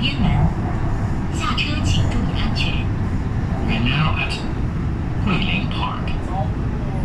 [0.00, 0.30] 边门，
[1.38, 2.72] 下车请注意安全。
[3.68, 4.32] We're now at
[5.26, 6.10] Guilin Park.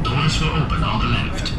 [0.04, 1.52] Doors will open on the left.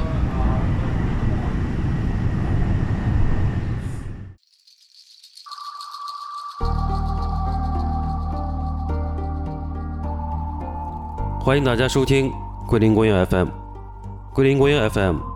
[11.41, 12.33] 欢迎大家收听
[12.67, 13.49] 桂林公园 FM。
[14.33, 15.36] 桂林公园 FM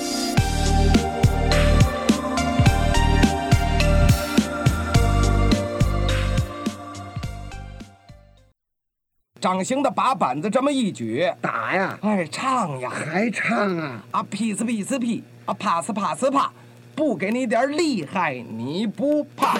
[9.41, 14.03] 掌形的把板子这么一举，打呀，哎，唱呀，还唱啊？
[14.11, 16.53] 啊，劈呲劈呲劈，啊，啪呲啪呲啪，
[16.95, 19.57] 不给你点厉害你不怕。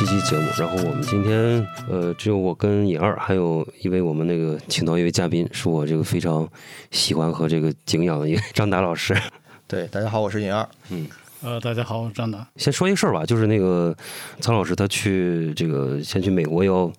[0.00, 0.48] 七期节目。
[0.56, 6.48] 然后我们今天呃，只有我跟尹二，还有一位我们那个请到一位嘉宾，是我这个非常
[6.90, 9.14] 喜欢和这个敬仰的一个张达老师。
[9.68, 10.66] 对，大家好，我是尹二。
[10.88, 11.06] 嗯
[11.42, 12.46] 呃，大家好，我是张达。
[12.56, 13.94] 先说一个事儿吧，就是那个
[14.40, 16.90] 苍老师他去这个先去美国要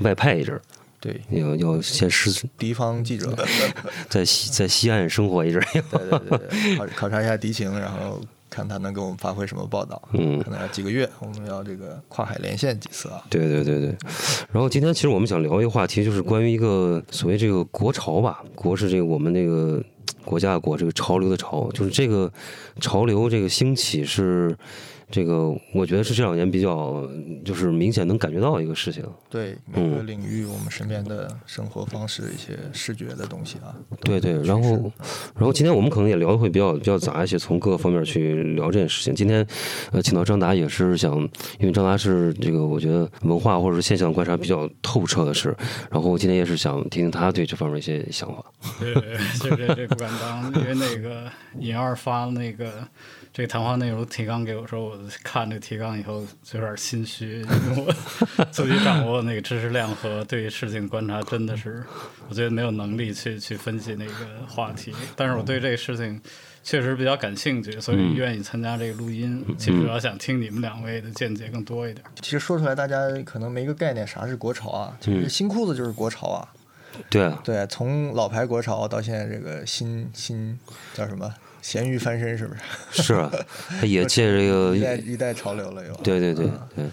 [0.00, 0.60] 外派一阵儿，
[0.98, 3.32] 对，要要先实敌方记者，
[4.10, 5.66] 在西在西岸生活一阵儿。
[5.72, 8.20] 对对对对，考考察一下敌情，然后
[8.50, 10.00] 看他能给我们发挥什么报道。
[10.12, 13.22] 嗯可能要几个月，我们要这个跨海连线几次啊。
[13.28, 13.96] 对对对对，
[14.52, 19.82] 然后今天其实我们想聊一个话题，就是关于一个所谓这个国潮吧，国是这个我们那个
[20.24, 22.30] 国家的国，这个潮流的潮，就是这个
[22.80, 24.56] 潮流这个兴起是
[25.10, 27.08] 这个，我觉得是这两年比较
[27.44, 29.02] 就是明显能感觉到一个事情。
[29.30, 33.74] 对每个领域，我们身边的生活方式一些视觉的东西啊。
[34.00, 34.92] 对对，然后
[35.34, 39.14] 然后今天我们可能也聊的会比较比较杂一些，从各个方面去聊这件事情。
[39.14, 39.46] 今天
[39.92, 41.18] 呃，请到张达也是想，
[41.58, 45.56] 因为张达是这个我觉得文化或者是现象观察比较透彻的事，
[45.90, 48.44] 然后今天也是想听听他对这方面一些想法。
[48.78, 48.94] 对，
[49.40, 52.86] 这这这不敢当，因为那个尹二发那个
[53.38, 57.84] 这个谈话内容提纲给我说，我看这个提纲以后就有点心虚，因为
[58.36, 61.84] 我 自己掌握那个知识量和对事情观察真的是，
[62.28, 64.12] 我觉得没有能力去去分析那个
[64.48, 66.20] 话题，但是我对这个事情。
[66.64, 69.42] 确实比较感兴趣，所以愿意参加这个录音。
[69.56, 72.04] 其实主要想听你们两位的见解更多一点。
[72.20, 74.94] 其实说出来，大家可能没个概念，啥是国潮啊？
[75.00, 76.46] 其实新裤子就是国潮啊。
[77.08, 80.58] 对啊，对，从老牌国潮到现在这个新新
[80.92, 81.32] 叫什么
[81.62, 82.54] 咸鱼翻身，是不
[82.90, 83.02] 是？
[83.02, 83.30] 是啊，
[83.80, 85.94] 他也借这个 一代一代潮流了又。
[86.02, 86.84] 对对对对。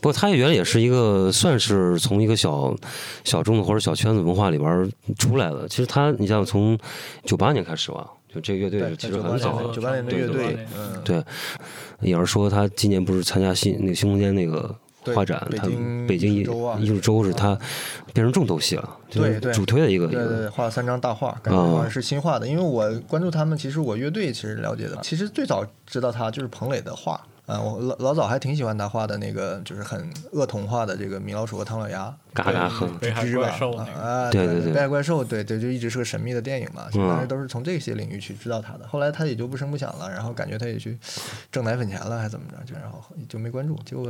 [0.00, 2.76] 不过，他原来也是一个算是从一个小
[3.22, 5.68] 小众的或者小圈子文化里边出来的。
[5.68, 6.76] 其实他，你像从
[7.24, 9.70] 九八年开始吧，就这个乐队，其实很早。
[9.72, 11.22] 九八年的乐队，嗯，对。
[12.00, 14.74] 也是说他今年不是参加新那个新空间那个
[15.14, 15.66] 画展，他
[16.06, 16.46] 北京艺
[16.80, 17.58] 艺术周是他
[18.12, 20.06] 变成重头戏了，对对，主推的一个。
[20.06, 22.46] 对对，画了三张大画，感觉好像是新画的。
[22.46, 27.20] 因为我关注他们，其实我乐队其实了解的，其实最早知道他就是彭磊的画。
[27.46, 38.86] 啊，我老老早还挺喜欢他画的那个，就是很恶童画的这个米老鼠和唐老鸭，嘎嘎哼，北海怪兽啊，对对对，北海怪兽，对对，就一直是个神秘的电影嘛，当时都是从这些领域去知道他的。
[38.86, 40.98] 后来他也就不声不响了，然后感觉他也去
[41.50, 43.78] 挣奶粉钱了，还怎么着，就然后就没关注。
[43.84, 44.06] 结果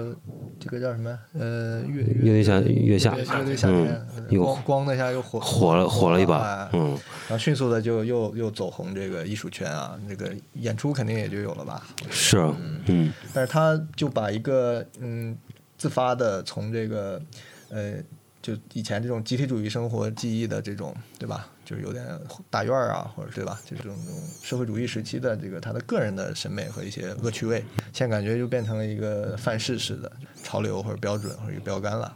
[0.59, 1.19] 这个叫什么？
[1.39, 4.07] 呃，乐乐队夏月下，乐队夏天，
[4.39, 6.91] 光光的一下又火火了火了一把，嗯，
[7.29, 11.83] 然后迅速的就又又走红这个艺术圈啊，这个演出肯定也就有了吧？
[12.11, 12.39] 是，
[12.87, 13.81] 嗯，但是他。
[13.97, 15.37] 就把一个嗯
[15.77, 17.21] 自发的从这个
[17.69, 17.95] 呃
[18.43, 22.05] 就以前这种集体主义生活记忆的这种对吧，就是有点
[22.51, 23.97] 大院啊或者对吧，就这种
[24.43, 30.11] 社会主义时期的这个他的个人的审美和一些恶趣味，现在感觉就变成了一个范式式的
[30.43, 32.13] 潮流或者标准或者一个标杆了。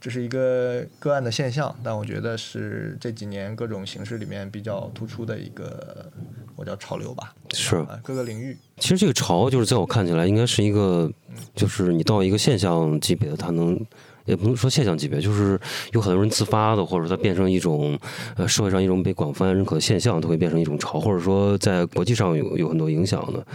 [0.00, 6.12] 这是一个个案的现象，但我觉得是这几年各种形式里面比较突出的一个，
[6.56, 7.34] 我叫潮流吧。
[7.54, 8.54] 是各个领域。
[8.76, 11.10] 其实这个潮，就是在我看起来，应该是一个，
[11.56, 13.80] 就是你到一个现象级别，它能，
[14.24, 15.58] 也不能说现象级别，就是
[15.92, 17.98] 有很多人自发的，或者它变成一种，
[18.36, 23.46] 呃，社会上一种被广泛认可的现象，都会变成一种潮，或者说在国际上有有很多影响的。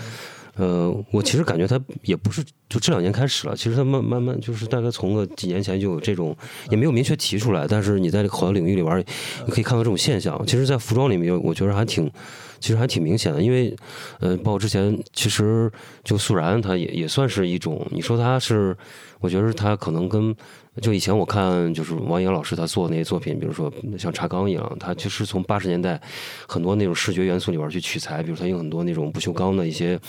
[0.56, 6.36] 呃，我其实感觉他也不是就这两年开始了，其实他慢慢慢就是大概从个几年前就有这种，
[6.70, 9.00] 也没有明确提出来，但是你在好多领域里边，
[9.46, 10.38] 你可以看到这种现象。
[10.46, 12.12] 其实，在服装里面，我觉得还挺，
[12.60, 13.76] 其实还挺明显的，因为，
[14.20, 15.72] 呃，包括之前其实
[16.04, 18.76] 就素然，他也也算是一种，你说他是，
[19.20, 20.36] 我觉得他可能跟。
[20.82, 26.00] 就以前我看就是王岩老师他做的那些作品，比如说像茶缸一样，他其实从八十年代
[26.48, 30.00] 很多那种视觉元素里边去取材，比如他用很多那种不锈钢的一些，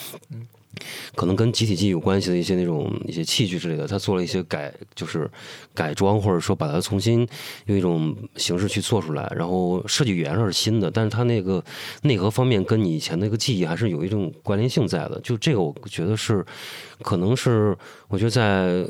[1.15, 5.31] 可能跟集体记忆有关系的一些那种一些器具之类的，他做了一些改，就是
[5.75, 7.27] 改装或者说把它重新
[7.67, 11.63] 用一种形式去做出来，然后设计语言上是新的，但是它那个
[12.03, 15.21] 内核方面跟你以前那个记忆还是有一种关联性在的。
[15.23, 16.45] 就这个，我觉得是
[17.03, 17.77] 可能是
[18.09, 18.87] 我觉得在。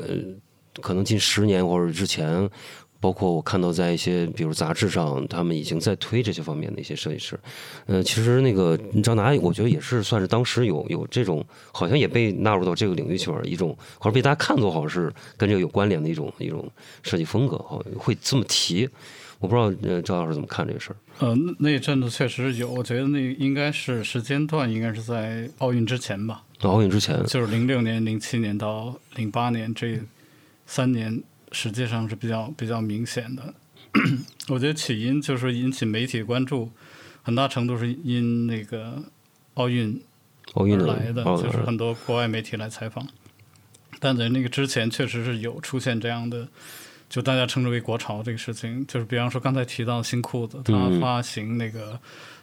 [0.81, 2.49] 可能近十年或者之前，
[3.01, 7.37] 包括我看到在一些比如杂志上，他们已经在推这些方面的一些设计师。
[7.87, 16.71] 呃，其实那个张达，我觉得也是算是当时有有这种，好像也被纳入到这个领域去边一种，或者被大家看作好像是跟这个有关联的一种一种
[17.01, 18.87] 设计风格，好会这么提。
[19.39, 20.95] 我不知道呃赵老师怎么看这个事儿。
[21.25, 26.43] 呃，那阵子确实有，我觉得那应该是时间段应该是在奥运之前吧。
[26.61, 29.99] 奥运之前，就是零六年、零七年到零八年这。
[30.67, 31.21] 三年
[31.51, 33.53] 实际上是比较比较明显的，
[34.49, 36.71] 我觉得起因就是引起媒体关注，
[37.21, 39.03] 很大程度是因那个
[39.55, 40.01] 奥运
[40.53, 43.07] 奥运来的，就是很多国外媒体来采访。
[43.99, 46.47] 但在那个之前，确实是有出现这样的，
[47.09, 51.99] 就大家称之为国潮这个事情，就是比方说刚才提到新裤子，它发行那个。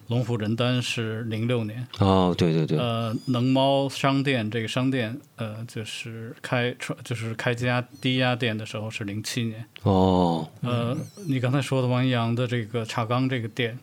[0.08, 2.78] 龙虎人丹是零六年哦，对对对。
[2.78, 6.74] 呃，能猫商店这个商店，呃，就是开
[7.04, 10.48] 就是开家第一家店的时候是零七年哦。
[10.62, 10.96] 呃，
[11.26, 13.78] 你刚才说的王一阳的这个茶缸这个店，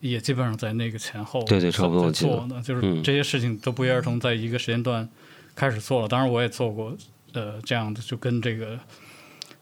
[0.00, 5.08] 也基本上在那个前后对对差不多做的，就是这些事情都不约而同在一个时间段
[5.54, 6.08] 开始做了。
[6.08, 6.96] 当然，我也做过
[7.34, 8.78] 呃这样的，就跟这个。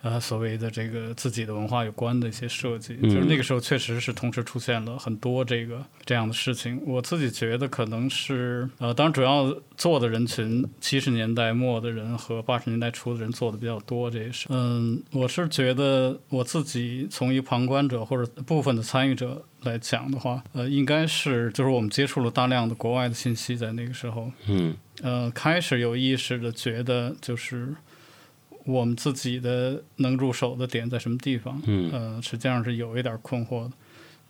[0.01, 6.81] 呃，所谓的这个自己的文化有关的一些设计，就是那个时候确实是同时出现了很多这个这样的事情。
[6.87, 14.09] 我自己觉得可能是呃，当然主要做的人群，七十年代末的人和八十年代初的人做的比较多。
[14.09, 27.75] 这是嗯，我是觉得我自己从一旁观者或者部分的参与者来讲的话，呃，应该是就是我们接触了大量的国外的信息，在那个时候，嗯，呃，开始有意识的觉得就是。
[28.71, 31.59] 我们自己的能入手的点在什么地方？
[31.67, 33.73] 嗯，呃，实际上是有一点困惑的。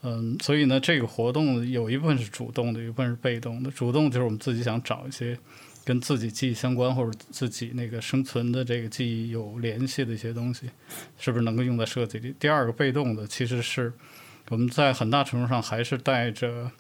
[0.02, 3.70] 嗯，所以呢，这个活动有一部分是主动的，有一部分是被动的。
[3.73, 5.37] 主动就是我们自己想找一些
[5.85, 10.70] 跟自己记忆相关或者自己那个生存的这个记忆有联系的一些东西，
[11.19, 12.32] 是不是能够用在设计里？
[12.38, 13.93] 第二个被动的，其实是
[14.50, 16.70] 我们在很大程度上还是带着。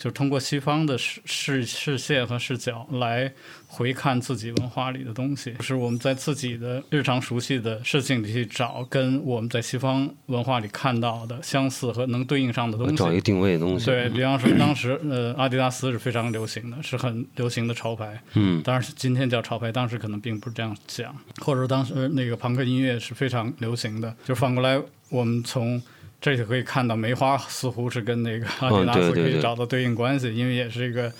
[0.00, 3.30] 就通过西方的视视视线和视角来
[3.66, 13.84] 回看自己文化里的东西，就是我们在自己的日常熟悉的事情里去找跟我们在西方文化里看到的相似和能对应上的东西，找一个定位的东西。
[13.84, 18.18] 对比方说，当时呃，阿迪达斯是非常流行的，是很流行的潮牌。
[18.32, 21.14] 嗯，当然是今天叫潮牌，当时可能并不是这样讲。
[21.42, 24.80] 或者说，当时那个朋克音乐是非常流行的，就反过来，
[25.10, 25.82] 我们从。
[26.20, 31.10] 这就可以看到，梅花似乎是跟那个阿迪达斯可以找到对应关系，因为也是一个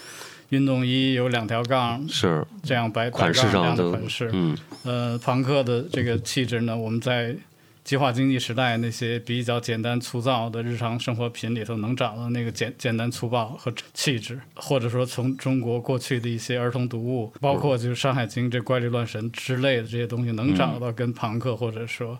[0.50, 2.46] 运动衣，有两条杠，是。
[2.62, 4.28] 这样白款式上的款式。
[4.34, 7.34] 嗯，呃，朋克的这个气质呢，我们在
[7.82, 22.18] 计划经济时代那些比较简单粗糙的日常生活品里头能找到那个简简单粗暴和气质，或者说从中国过去的一些儿童读物，包括就是《山海经》这怪力乱神之类的这些东西，能找到跟朋克或者说。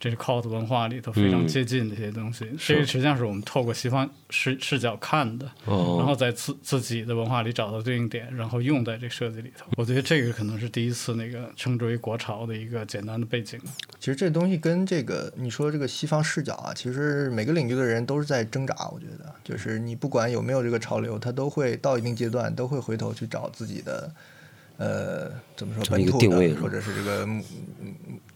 [0.00, 9.66] 这是 cult 文化里头非常接近的一些东西，这个实际上是我们透过西方视视角看的，然后在自自己的文化里找到对应点，然后用在这设计里头。
[9.76, 13.60] 我觉得这个可能是第一次那个称之为国潮的一个简单的背景。
[13.98, 18.74] 其实这东西跟这个你说这个西方视角啊，其实每个领域的人都是在挣扎。
[18.92, 24.08] 我觉得，就是你不管有没有这个潮流，他都会到一定阶段都会回头去找自己的。
[24.76, 27.42] 呃，怎么说本土的，或者是这个母，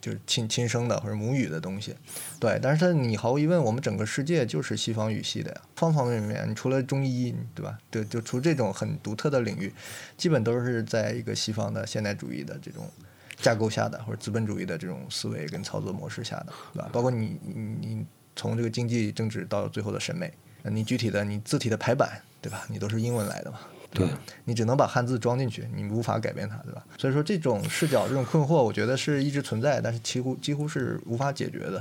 [0.02, 1.94] 就是亲亲生的或者母语的东西，
[2.40, 2.58] 对。
[2.60, 6.44] 但是，你毫无疑问，我们整个世界就是西方语系的呀，方方面面。
[6.50, 7.78] 你除了中医，对吧？
[7.88, 9.72] 对，就除这种很独特的领域，
[10.16, 12.90] 基本都是在一个西方的现代主义的这种
[13.36, 16.90] 架构下的，或者资本主义的这种思维跟操作模式下的，对吧？
[16.92, 22.66] 包括你你你从这个经济政治到最后的审美，你具体的你字体的排版，对吧？
[22.68, 23.60] 你都是英文来的嘛。
[23.92, 24.08] 对，
[24.44, 26.82] 你只能把汉字装进去，你无法改变它，对吧？
[26.98, 31.78] 所以说这种视角、这种困惑，我觉得是一直存在，但是几乎几乎是无法解决的。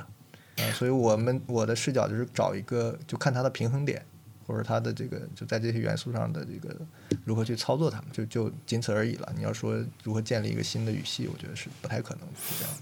[0.57, 4.05] 啊，所以我们我的视角就是找一个，就看它的平衡点，
[4.51, 6.75] 或或者它的这个就在这些元素上的这个
[7.23, 9.31] 如何去操作它们，就就仅此而已了。
[9.33, 12.73] 你要说如何建立一个新的语系，我觉得是不太可能是这样。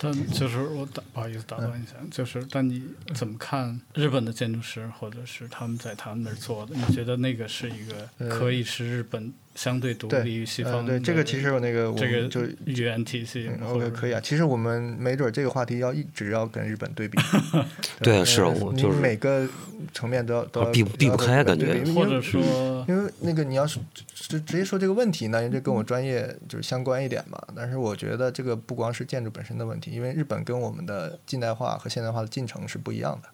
[0.00, 2.82] 但就是我打不好意思打断一下，就是但你
[3.16, 6.76] 怎么看日本的建筑师，或者是他们在他们那儿做的？
[6.76, 14.20] 你觉得那个是一个可以是日本相对独对立于西呃方的对这个其实有那个我这个就语言体系，OK 可以啊。
[14.22, 17.18] 其实我们没准这个话题要一直要跟日本对比。
[18.00, 19.48] 对啊是啊我就是每个
[19.92, 22.40] 层面都要都要避避不开感觉或者说
[22.86, 23.80] 因为那个你要是
[24.14, 27.42] 直直接说这个问题呢，因为这跟我专业就是相关一点嘛。
[27.56, 33.28] 但是我觉得这个不光是建筑本身的问题，因为日本跟我们的近代化和现代化的进程是不一样的。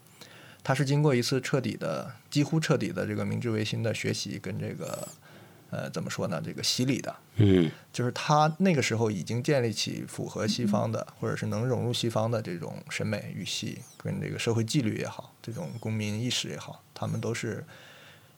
[0.63, 5.07] 它是经过一次彻底的、几乎彻底的这个明治维新的学习跟这个
[5.75, 7.15] 呃怎么说呢，这个洗礼的。
[7.37, 17.65] 嗯就是他那个时候已经建立起符合西方的，或者是能融入西方的这种审美语系，跟这个社会纪律也好，这种公民意识也好，他们都是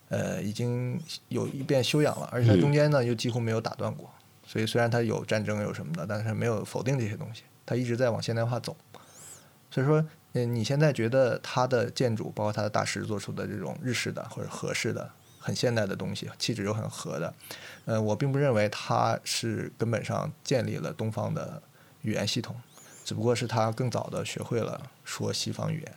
[0.09, 4.09] 呃已经有一遍修养了，而且他中间呢又几乎没有打断过。
[4.47, 8.75] 所以虽然他有战争有什么的，但是没有否定这些东西，他一直在往现代化走。
[9.69, 10.03] 所以说，
[10.33, 15.11] 嗯，你现在觉得他的建筑，包括他的大师做出的这种日式的或者和式的、
[15.47, 17.33] 很现代的东西，气质又很和的，
[17.85, 21.63] 呃，我并不认为它是根本上建立了东方的
[22.01, 22.53] 语言系统，
[23.05, 25.95] 只不过是他更早的学会了说西方语言，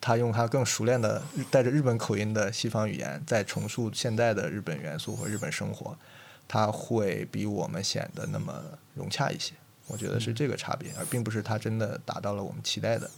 [0.00, 5.98] 他用他更熟练的带着日本口音的西方语言，在重塑现代的日本元素和日本生活，
[6.46, 8.62] 他会比我们显得那么
[8.94, 9.52] 融洽一些。
[9.88, 13.10] 我觉得是这个差别，而并不是他真的达到了我们期待的。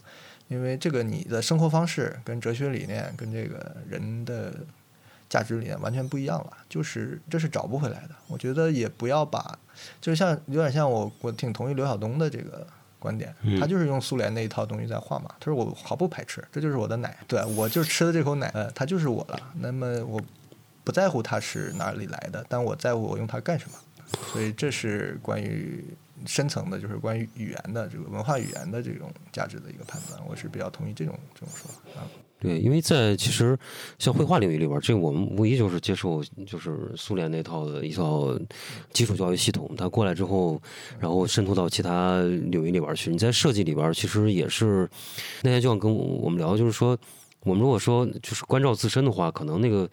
[0.49, 4.52] 因为这个你的生活方式跟哲学理念跟这个人的
[5.32, 8.10] 价值理念完全不一样了，就是这是找不回来的。
[8.26, 9.58] 我觉得也不要把，
[9.98, 12.66] 就像有点像我我挺同意刘晓东的这个
[12.98, 15.34] 观点，他就是用苏联那一套东西在画嘛。
[15.40, 19.40] 他说我毫不排斥，这就是我的奶，对我就吃的这口奶，呃，它就是我了。
[19.54, 20.20] 那么我
[20.84, 23.76] 不在乎它是哪里来的，但我在乎我用它干什么。
[24.30, 25.82] 所以这是关于
[26.26, 30.20] 深层的，就是关于语言的这个文化语言的这种价值的一个判断。
[30.28, 32.04] 我是比较同意这种这种说法啊。
[32.42, 33.56] 对，因为在其实
[34.00, 38.37] 像绘画领域里边，这我们无疑就是接受就是苏联那套的一套
[38.92, 40.61] 基础教育系统，它过来之后，
[40.99, 43.11] 然后渗透到其他领域里边去。
[43.11, 44.90] 你在设计里边，其实也是
[45.42, 46.99] 那天就想跟我们聊，就是说，
[47.44, 49.88] 我们如果说就是关照自身的话，可能那个。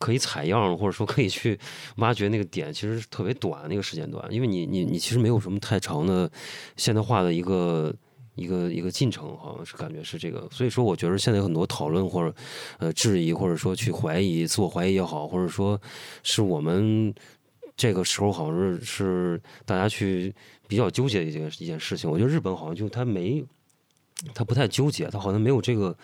[0.00, 1.58] 可以采样，或者说可以去
[1.96, 6.30] 挖掘那个点，其实特别短那个时间段，因为你你你其实没有什么太长的
[6.76, 7.92] 现代化的一个
[8.38, 10.48] 一个一个进程，好像是感觉是这个。
[10.50, 12.34] 所以说，我觉得现在有很多讨论或者
[12.78, 15.80] 呃质疑，或者说去怀疑、自我怀疑也好，或者说
[16.22, 17.12] 是我们
[17.76, 20.34] 这个时候好像是是大家去
[20.68, 22.08] 比较纠结的一件一件事情。
[22.10, 23.44] 我觉得日本好像就他没
[24.32, 25.96] 他不太纠结，他好像没有这个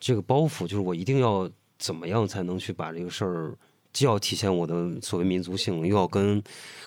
[0.00, 3.56] 这个包袱，就是我一定要怎么样才能去把这个事儿。
[3.92, 6.42] 既要体现我的所谓民族性，又要跟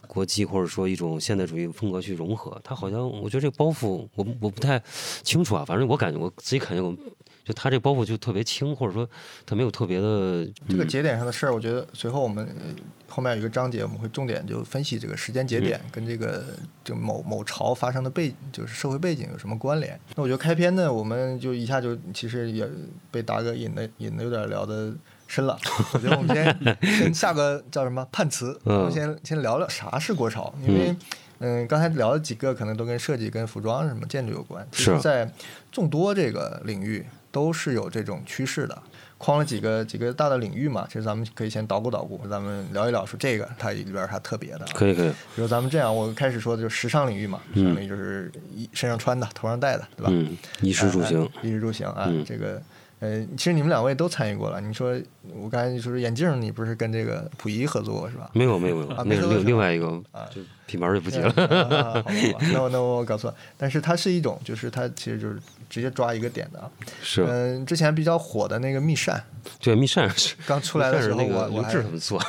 [0.07, 2.59] 国际或者说一种现代主义风格去融合。
[2.63, 4.81] 他好像，我觉得这个包袱，我我不太
[5.23, 5.63] 清楚啊。
[5.65, 6.95] 反正我感觉我自己感觉，我
[7.43, 9.07] 就他这包袱就特别轻，或者说
[9.45, 12.75] 他没有特别的这个节点上的事儿，我觉得随后我们呃
[13.07, 16.43] 后面有一个章节，我们会重点就分析这个时间节点跟这个
[16.83, 19.99] 就某某朝发生的背，就是社会背景有什么关联。
[20.15, 22.67] 那我觉得开篇呢，我们就一下就其实也
[23.11, 24.91] 被达哥引的引的有点聊的。
[25.27, 25.57] 深了，
[25.93, 30.95] 我觉得我们先 先下个叫什么判词，我们先先聊聊啥是国潮，因为
[31.39, 35.29] 嗯，刚才聊了几个可能都跟设计、跟服装、什么建筑有关，其实在
[35.71, 38.77] 众多这个领域都是有这种趋势的。
[39.17, 44.65] 框了几个几个大的领域嘛，其实咱们可以先捣鼓捣鼓，咱们聊一聊，说这个它里边它特别的。
[44.73, 45.09] 可以可以。
[45.09, 50.09] 比如咱们这样，我开始说的就是时尚领域嘛，时尚领域就是衣身上穿的、头上戴的，对吧？
[50.11, 52.61] 嗯，衣食住行，衣食住行啊，这个。
[52.99, 54.59] 呃，其实你们两位都参与过了。
[54.61, 54.97] 你说，
[55.33, 58.29] 我刚才说眼镜，你不是跟这个溥仪合作过是吧？
[58.33, 61.29] 没有没有没有，啊、那是另另外一个啊，就品牌就不提了。
[61.29, 62.05] 啊、好吧，
[62.53, 63.37] 那我那我搞错了。
[63.57, 65.37] 但是它是一种，就是它其实就是
[65.69, 66.69] 直接抓一个点的啊。
[67.01, 67.23] 是。
[67.23, 69.23] 嗯、呃，之前比较火的那个密扇。
[69.59, 72.19] 对，密扇是刚出来的时候，那个我刘志他们做。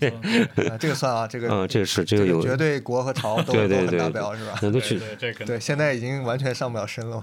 [0.00, 0.10] 对
[0.54, 4.58] 对、啊，这个算啊，这个嗯，这个是这个有绝对国和朝都对对都很达标是吧？
[4.62, 7.22] 那都去对对对，现在已经完全上不了身了。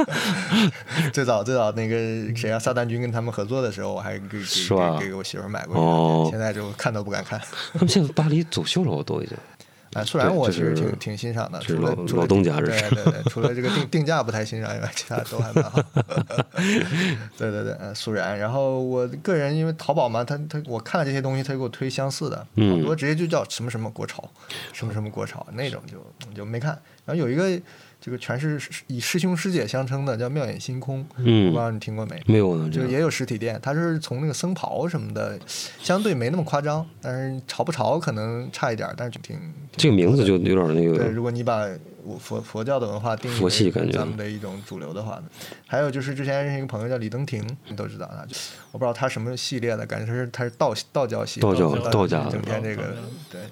[1.14, 1.96] 最早最早那个
[2.36, 4.38] 谁啊，撒旦君跟他们合作的时候，我还给给
[5.00, 7.40] 给给我媳妇买过哦，现在就看都不敢看。
[7.74, 9.36] 他们现在巴黎走秀了，我都已经。
[9.92, 15.82] 啊，素然我其实挺挺欣赏的，除了老东家，对对对，除了这个定定价不太欣赏以外，其他都还蛮好。
[17.36, 18.38] 对对对，嗯，素然。
[18.38, 24.22] 然后我个人因为淘宝嘛，他他我看了这些东西，他给我推相似的，好多直接就叫什么什么国潮，
[24.72, 26.80] 什么什么国潮那种就就没看。
[27.04, 27.60] 然后有一个
[28.00, 31.06] 这个全是以师兄师姐相称的，叫妙眼星空。
[31.16, 32.22] 我不知嗯，道你听过没？
[32.24, 35.38] 没有呢，就也有实体店，它是从那个僧袍什么的，
[35.82, 39.42] 相对没那么夸张，但是潮不潮可能差一点儿，但是挺挺
[39.76, 41.08] 这个名字就有点那个对。
[41.08, 41.68] 如果你把
[42.18, 45.24] 佛佛教的文化定义佛系为感觉咱们的一种主流的话呢，
[45.66, 48.26] 还有就是之前认识一个朋友叫李登庭，你都知道他，
[48.72, 52.94] 我不知道他什么系列的，感觉他是他是道道教系，道教道道家的整天这个
[53.30, 53.42] 对。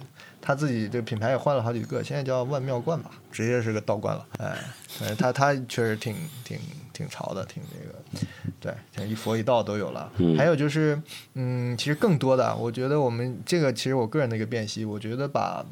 [0.48, 4.26] 他自己这品牌也换了好几个，现在叫万妙观吧，直接是个道观了。
[4.38, 4.58] 哎，
[5.02, 6.58] 哎他他确实挺挺
[6.90, 8.26] 挺潮的，挺这个，
[8.58, 10.10] 对，像一佛一道都有了。
[10.16, 10.98] 嗯还有就是，
[11.34, 15.62] 嗯，其实更多的，我觉得我们这个其实我个人的一个辨析，我觉得把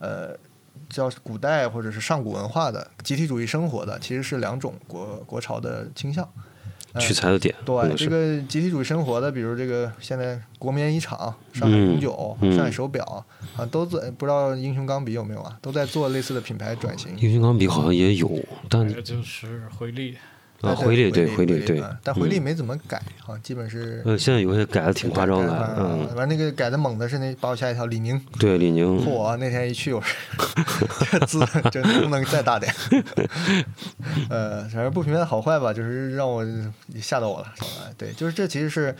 [0.00, 0.36] 呃
[0.88, 6.28] 叫古代或者是上古文化的集体主义生活的，其实是两种国国潮的倾向。
[6.94, 13.04] 呃取材的点，可对这个集体主义生活的，比如这个现在国棉一厂、上海永久、嗯上海手表
[13.56, 17.10] 啊，都在不知道英雄钢笔有没有啊，都在做类似的品牌转型。
[17.18, 18.30] 英雄钢笔好像也有，
[18.68, 20.16] 但这个就是回力，
[20.60, 22.96] 啊哎回力对回力对啊，但回力没怎么改
[23.26, 28.18] 啊，基本是呃现在有些改的挺夸张的，改嗯，完那个改的猛的是那把我吓一跳，李宁。
[28.38, 29.36] 对李宁，嚯！
[29.36, 30.16] 那天一去， 我说
[31.10, 32.72] 这字这能不能再大点？
[34.30, 36.44] 呃，反正不评判好坏吧，就是让我
[37.00, 37.46] 吓到我了，
[37.98, 38.94] 对，就是这其实是，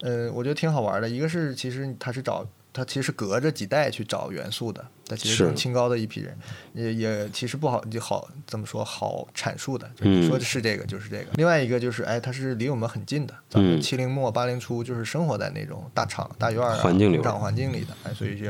[0.00, 1.08] 呃，我觉得挺好玩的。
[1.08, 6.36] 一个是其实他是找他其实是隔着几代去找元素的，他其实是更清高的一批人，
[6.72, 11.26] 也也其实不好就好怎么说好阐述的，就是你说的是这个就是这个。
[11.34, 18.46] 另外一个就是哎，它是离我们很近的，咱们嗯七零末八零初就是生活在那种大厂大院儿啊、环境里工厂环境里的，哎，所以就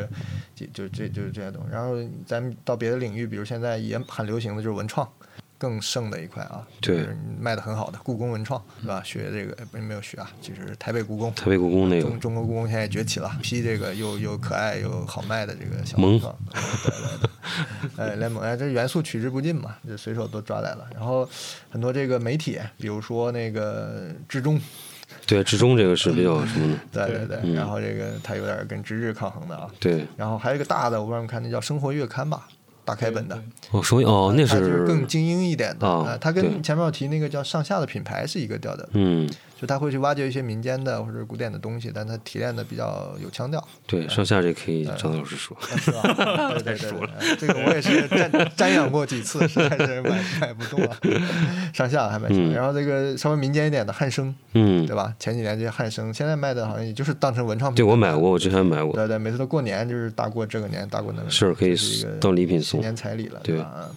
[0.55, 1.69] 就就这就是这些东西。
[1.73, 1.97] 然后
[2.27, 5.11] 咱们到别的领域，比如现在也很流行的就是文创。
[5.61, 6.97] 更盛的一块啊，对。
[6.97, 9.03] 就是卖的很好的故宫文创，对吧？
[9.05, 12.09] 学这个呃没没有学啊，就是台北故宫，台北故宫那个。
[12.09, 16.19] 中中国故宫现在崛起了，批这个又又可爱又好卖的这个小萌。
[16.19, 17.31] 对对对，
[18.03, 20.87] 哎，联盟哎，这元素取之不尽嘛，就随手都抓来了。
[20.95, 21.29] 然后
[21.69, 24.59] 很多这个媒体，比如说那个志中，
[25.27, 27.55] 对之中这个是比较 什么的，对对对，嗯。
[27.55, 29.69] 然后这个它有点跟知日抗衡的啊。
[29.79, 32.49] 对，然后还有一个大的，我不知道你看那叫《生活月刊》吧，
[32.91, 38.89] 大开本的，哦，所以哦那它就是更精英一点的，啊呃它跟前面我提那个叫上下的品牌是一个调调的。
[38.95, 46.01] 嗯就他会去挖掘一些民间的或者古典的东西，但他提炼的比较有腔调，对上下这可以张老师说，是吧？
[46.63, 50.97] 对对对对，这个我也是瞻瞻仰过几次，实在是买买不动啊。
[51.75, 55.15] 上下还蛮喜欢，嗯然后这个稍微民间一点的汉生，嗯对，吧？
[55.19, 57.77] 前几年这些汉生，现在卖的好像也就是当成文创品。
[57.77, 61.77] 对我买过，我之前买过，对对，每次都过年就是大过这个年，大过那个年，是可以
[62.19, 63.91] 当礼品新送年彩礼了，对吧？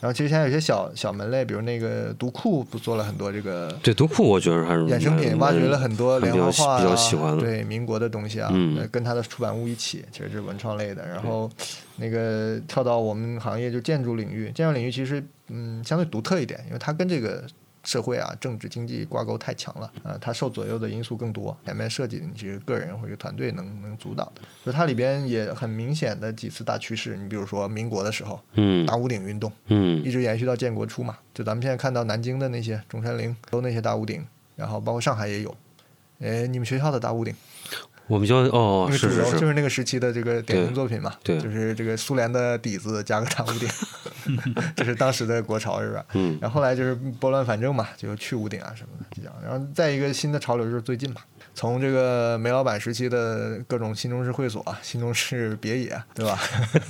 [0.00, 8.50] 嗯然后其实现在有些小小门类，比如那个读库，不做了很多这个对读库我觉得还是衍生品，挖掘了很多连环画、啊、比较喜欢的，对民国的东西啊，
[8.90, 11.06] 跟它的出版物一起，其实是文创类的。
[11.06, 11.50] 然后
[11.96, 17.44] 那个跳到我们行业就建筑领域，建筑领域其实嗯相对独特一点，因为它跟这个
[17.82, 21.56] 社会啊、政治经济挂钩太强了，啊、它受左右的因素更多。
[21.64, 27.16] 前面设计的你是个人或者团队能能主导的，所以它里边也很明显的几次大趋势。
[27.16, 31.16] 你比如说民国的时候，嗯大屋顶运动，嗯一直延续到建国初嘛。
[31.32, 35.56] 就咱们现在看到南京的那些中山陵，都那些大屋顶，然后包括上海也有。
[36.20, 37.34] 哎，你们学校的大屋顶，
[38.10, 43.68] 我们就哦那个主是是就是是那个时期的这个典型作品嘛，对就是这个苏联的底子加个大屋顶，
[44.76, 46.04] 这是当时的国潮是吧？
[46.14, 49.32] 嗯然后后来就是拨乱反正嘛，就去屋顶啊什么的这样。
[49.42, 51.20] 然后再一个新的潮流就是最近嘛，
[51.54, 56.38] 从这个煤老板时期的各种新中式会所、新中式别野，对吧？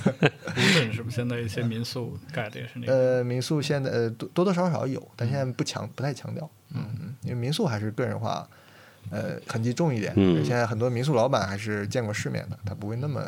[0.57, 2.93] 乌镇是不是现在一些民宿盖的也是那个？
[2.93, 8.47] 呃，民宿现在呃多多多少少有，但现在不强不太强调，嗯嗯，因为民宿还是个人化，
[9.09, 10.13] 呃，痕迹重一点。
[10.15, 13.25] 嗯现在很多民宿老板还是见过世面的，他不会那么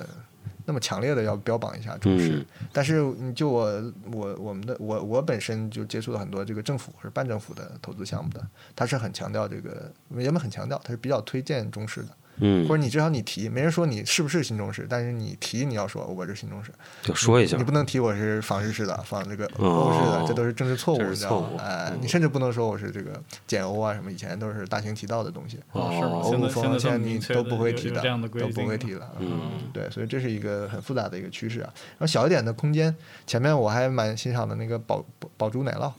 [0.65, 2.37] 那么强烈的要标榜一下中式。
[2.37, 16.71] 嗯但是你就我我我们的我我本身就接触了很多这个政府或者半政府的投资项目的，他是很强调这个，人们很强调，他是比较推荐中式的，嗯或者你至少你提，没人说你是不是新中式，但是你提你要说我是新中式。
[17.01, 21.59] 就说一下你不能提我是仿日式的，仿这个哦欧式的，这都是政治错误，你知道吗错误？
[21.59, 25.59] 哎嗯，你甚至不能说我是这个简欧啊什么，以前都是大行其道的东西。
[25.73, 26.07] 哦，是吗？
[26.07, 29.11] 哦欧陆风现在你都不会提的，有这样的都不会提了。
[29.19, 31.69] 嗯对，所以这是一个很复杂的一个趋势啊。
[31.73, 32.95] 然后小一点的空间，
[33.27, 35.91] 前面我还蛮欣赏的那个宝宝宝珠奶酪，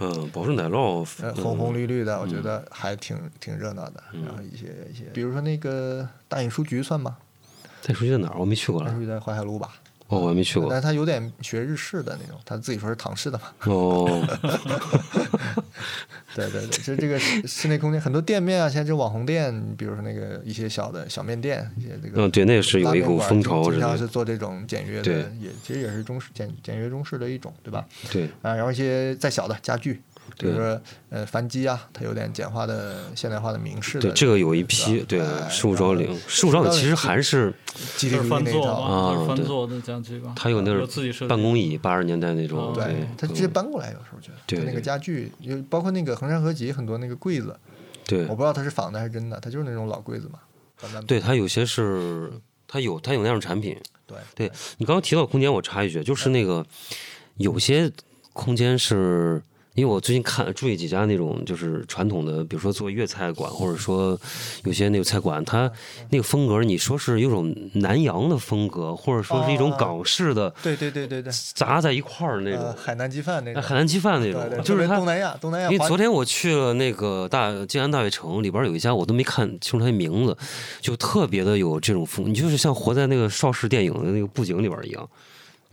[0.00, 4.02] 嗯，宝顺奶酪，呃，红红嗯绿绿的，我觉得还挺挺热闹的。
[4.12, 7.16] 然后一些一些，比如说那个大隐书局算吗？
[7.82, 8.36] 大隐书局在哪儿？
[8.38, 9.04] 我没去过了大隐书。
[9.04, 9.70] 局在淮海路吧？
[10.08, 10.78] 哦，我还没去过但。
[10.80, 13.44] 是它有点学日式的那种，他自己说是唐式的嘛。
[13.66, 14.06] 哦，
[16.34, 27.86] 对 对对，其实这个室 室内空间，很多店面啊，现在这网红店，比如说那个一些小的小面店，一些这个嗯，对，那是有一股风潮经之类的，常是做这种简约的，也其实也是中式简简约中式的一种，对吧？
[28.10, 30.02] 对啊，然后一些再小的家具，
[30.38, 37.52] 比如对说呃帆机啊，它有点简化的现代化的明式的，对，这个有一批，对哎，十五招领，十五招领其实还是
[37.96, 40.32] 集体主义就是翻那一套，座，啊翻对座的家具吧。
[40.34, 47.56] 它有那种办公椅，八十年代那种，哦对，它直接嗯搬过来，有时候觉得，对那个家具，有包括那个衡山合集很多那个柜子，
[48.04, 50.40] 对我不知道它是仿的还是真的，它就是那种老柜子嘛，
[51.06, 52.32] 对，它有些是
[52.66, 53.76] 它有它有那样产品。
[54.06, 56.66] 对对你刚刚提到空间，我插一句，就是那个
[57.36, 57.92] 有些
[58.32, 59.40] 空间是。
[59.74, 64.18] 因为我最近看注意几家那种就是传统的，比如说做粤菜馆，或者说
[64.64, 65.70] 有些那个菜馆，它
[66.10, 80.36] 那个风格，你说是有种南洋的风格，或者说是一种哦港式的对对对对对，杂在一块儿那呃，种，海南鸡饭那种，哎海南鸡饭那种就是它东南亚，东南亚，因为昨天我去了那个大静安大悦城里边有一家，我都没看清楚它的名字，
[80.80, 85.08] 就特别的有这种风，你就是像活在那个邵氏电影的那个布景里边一样。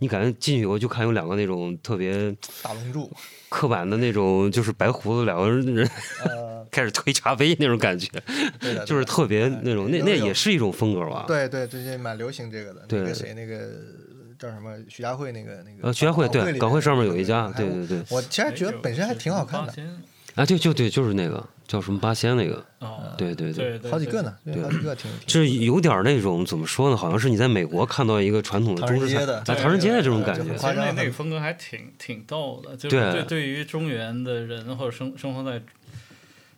[0.02, 3.08] 你感觉进去以后就看有两个那种特别大龙柱，
[3.48, 5.88] 刻板的那种，就是白胡子两个人
[6.24, 11.24] 呃， 开始推茶杯那种感觉，对的，对的就是特别那种，那那也是一种风格吧？
[11.28, 12.80] 对对，最近蛮流行这个的。
[12.88, 13.70] 对那个谁，那个
[14.36, 14.76] 叫什么？
[14.88, 15.86] 徐家汇那个那个。
[15.86, 19.72] 呃，徐家汇对，港汇上面有一家，对对对，我其实觉得本身还挺好看，的。
[20.34, 23.70] 啊，对就对，就是那个叫什么八仙那个，哦，对对对。
[23.72, 25.10] 对对，好几个呢，对对，好几个挺。
[25.10, 26.96] 挺就是有点那种怎么说呢？
[26.96, 29.14] 好像是你在美国看到一个传统的中式
[29.44, 30.56] 菜，唐人街的这种感觉。
[30.56, 35.62] 其实那那个风格还挺挺逗的，就是对对对于中原的人或者生生活在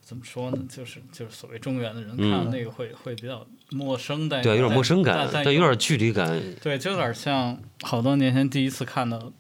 [0.03, 6.41] 怎么说呢，就是就是所谓中原的人嗯看那个会会比较陌生，但对，有点陌生感但，但但有点距离感。
[6.63, 9.33] 对，就有点像好多年前第一次看到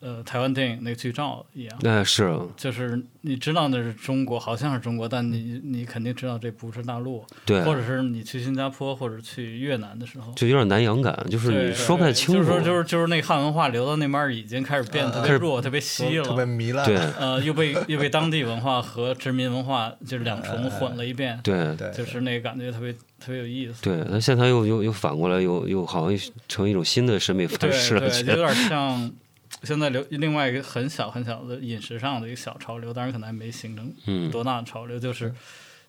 [0.00, 1.78] 呃台湾电影那个剧照一样。
[1.84, 12.34] 哎，是，就是你知道那是中国，好像是中国，但你你肯定知道这不是大陆，对，或者是你去新加坡或者去越南的时候，就有点南洋感，就是你说不太清楚。
[12.34, 16.86] 就是说就是就是那汉文化流到那边已经开始变得特别弱、特别稀特别，糜烂。
[16.86, 23.82] 对呃，又被又被当地文化和殖民文化就是两重混了一遍，对对，就是那个感觉特别特别有意思。
[23.82, 28.00] 对，那现在又又又反过来，又又好像成一种新的审美对范式了。
[28.00, 29.10] 对，觉得有点 像
[29.62, 34.30] 现在流另外一个很小很小的饮食上的一个小潮流，当然可能还没形成嗯。
[34.30, 35.34] 多大的潮流，就是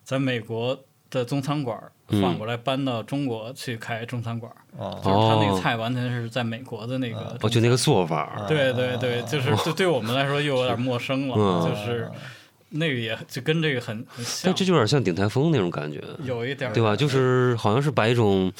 [0.02, 0.78] 在美国
[1.08, 11.68] 的中餐馆反过来搬到中国去开中餐馆就是他那哦个菜完全是在美国的那个哦，就那个做法，对对对，就是对对我们来说又有点陌生了，嗯。
[11.68, 12.10] 就是
[12.70, 16.96] 那个也就跟这个很很像但这，就有点像鼎台风那种感觉，有一点儿对吧？
[16.96, 18.52] 就是好像是把一种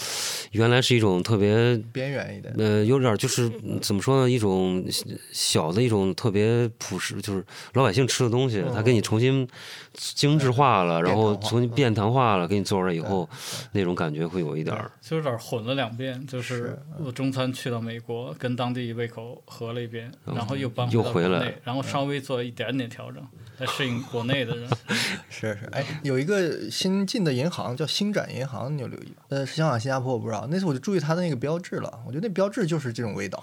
[0.52, 2.54] 原来是一种特别边缘一点。
[2.58, 4.84] 呃，有点就是嗯怎么说呢，一种
[5.32, 9.48] 小的一种特别朴实，就是老百姓吃的东西，他给你重新
[9.94, 13.28] 精致化了，然后重新变糖化了，给你做出来以后，
[13.72, 14.90] 那种感觉会有一点儿。
[15.00, 23.24] 就有点混了两遍，就是是我中餐去到美国，跟当地胃口合了一遍，然后又搬又回来，然后稍微做一点点调整，
[23.60, 24.68] 来适应国内的人。
[25.28, 29.22] 是是，哎，有一个新进的银行叫星展银行，你有留意吗？
[29.28, 33.42] 呃，是香港、新加坡我不知道，那次我就注意它的那个标志了，我觉得那标志就是这种味道，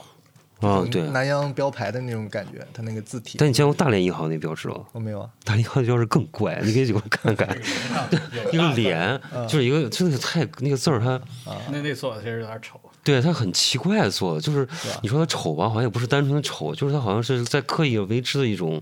[0.59, 1.03] 啊，就是对。
[1.11, 3.37] 南洋标牌的那种感觉，它那个字体。
[3.37, 4.83] 但你见过大连银行那标志吗？
[4.91, 5.29] 我没有啊？
[5.43, 7.57] 大连银行的标志更怪， 你可以给我看看，
[8.51, 11.19] 一个脸，就是一个真的是太那个字儿，它
[11.71, 14.67] 那那做的其实有点丑，对它很奇怪做的，就是
[15.01, 18.81] 你说它丑吧，好像也不是单纯的丑，就是它好像是在刻意为之的一种，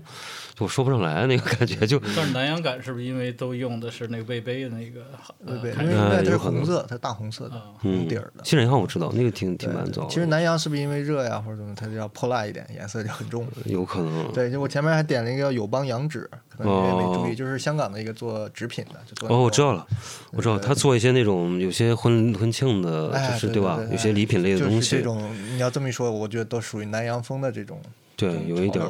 [0.58, 5.00] 我说不上来那个感觉，就但是南洋感是不是因为都用的是那个魏碑的那个
[5.44, 8.44] 呃对，开始因为那它是红色，它是大红色的红底儿的。
[8.44, 13.46] 新人银行我知道那个挺挺对蛮早，其实南洋是不是因为热呀，或者怎么，它就要泼辣一点，颜色就很重。
[13.64, 19.86] 有可能，对，就我前面还点了一个叫友邦羊脂，可能你也没注意，哦就是香港的一个做纸品的，就做哦，我知道了，
[20.32, 23.48] 我知道他做一些那种有些婚婚庆的，哎就是？
[23.56, 27.80] 对吧有些礼品类的东西，这种你要这么一说，我觉得都属于南洋风的这种，
[28.16, 28.84] 对有一点。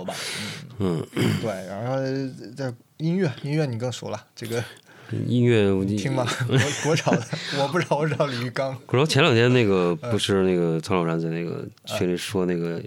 [0.79, 1.05] 嗯，
[1.41, 1.97] 对，然后
[2.57, 4.63] 这音乐，音乐你更熟了，这个
[5.27, 6.27] 音乐我听吗？
[6.47, 7.23] 国国潮的，
[7.59, 8.71] 我不知道，我知道李玉刚。
[8.91, 12.79] 然后前两天那个嗯不是那个曹老师在那个群里说那个，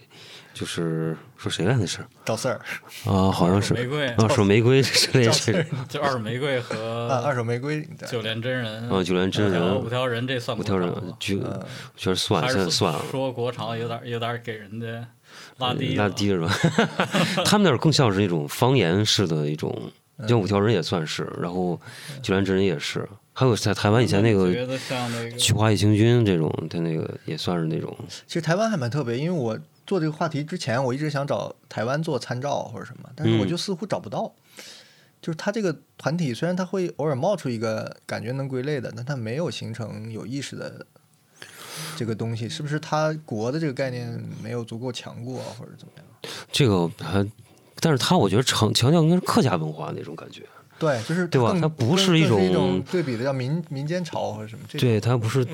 [0.53, 2.61] 就是说谁来那是赵四儿
[3.05, 13.01] 啊，好像是玫瑰啊，说玫瑰之类的就二手玫瑰和， 二手玫瑰，九连真人啊，九连真人五条人这算五条人就嗯觉得算了，还是现在算了。
[13.09, 15.07] 说国潮有点有点给人家
[15.59, 16.07] 拉低了。
[16.07, 16.49] 拉低是吧？
[17.45, 19.75] 他们那儿更像是一种方言式的一种，
[20.17, 20.27] 嗯。
[20.27, 21.79] 像五条人也算是，然后
[22.21, 27.95] 九连真人也是，还有在台湾以前那个觉得像那个去华义行军这种，他那个也算是那种，
[28.27, 34.33] 其实台湾还蛮特别，因为我做这个话题之前，我一直想找台湾做参照或者什么，但是我嗯就似乎找不到。
[35.21, 40.85] 就是他这个团体虽然他会偶尔冒出一个感觉能归类的，但他没有形成有意识的
[41.95, 44.07] 这个东西，是不是它国的这个概念
[44.41, 46.05] 没有足够强过，或者怎么样？
[46.51, 47.25] 这个还，
[47.79, 50.43] 但是他我觉得强强调应该是客家文化那种感觉。
[50.77, 54.87] 对，就是对吧它不是一更一种种对比的叫民民间潮或者什么这种。
[54.87, 55.45] 对它不是，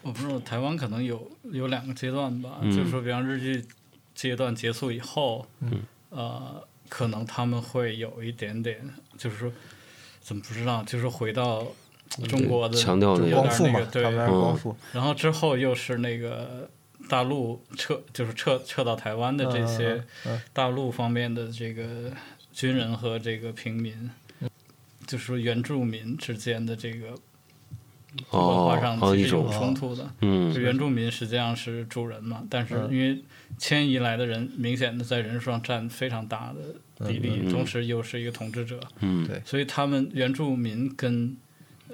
[0.00, 3.62] 我不知道台湾可能有有两个阶段吧，嗯就是说，比方日剧
[4.14, 8.78] 阶段结束以后，嗯呃，可能他们会有一点点，
[9.18, 9.52] 就是说，
[10.22, 11.66] 怎么不知道，就是回到
[12.28, 14.76] 中国的强调那个有点光复嘛那个，对他，们光复。
[14.92, 16.68] 然后之后又是那个
[17.08, 20.02] 大陆撤，就是撤撤到台湾的这些
[20.52, 22.10] 大陆方面的这个
[22.52, 24.10] 军人和这个平民，
[25.06, 27.18] 就是说原住民之间的这个文
[28.30, 30.10] 哦化上其实有种冲突的。
[30.20, 30.52] 嗯。
[30.52, 32.92] 就原住民实际上是主人嘛，但是嗯。
[32.92, 33.22] 因为
[33.56, 37.52] 迁移来的人明显的在人数上占非常大的比例，嗯。
[37.52, 39.26] 同时又是一个统治者，嗯。
[39.26, 39.40] 对。
[39.44, 41.36] 所以他们原住民跟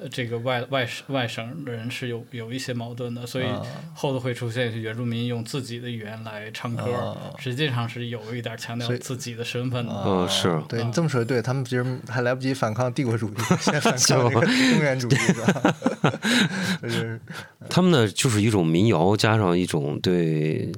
[0.00, 3.62] 呃这个外外外省的人是有有一些矛盾的，所以啊
[3.94, 9.92] 后头会出现是原住民用自己的语言来唱歌，啊实际上是有一点强调自己的身份的。
[10.04, 13.98] 嗯是对你这么说，对他们其实还来不及反抗帝国主义， 先反抗
[14.30, 15.74] 这个中原主义是吧？
[16.82, 17.20] 就是
[17.68, 20.70] 他们呢，就是一种民谣加上一种对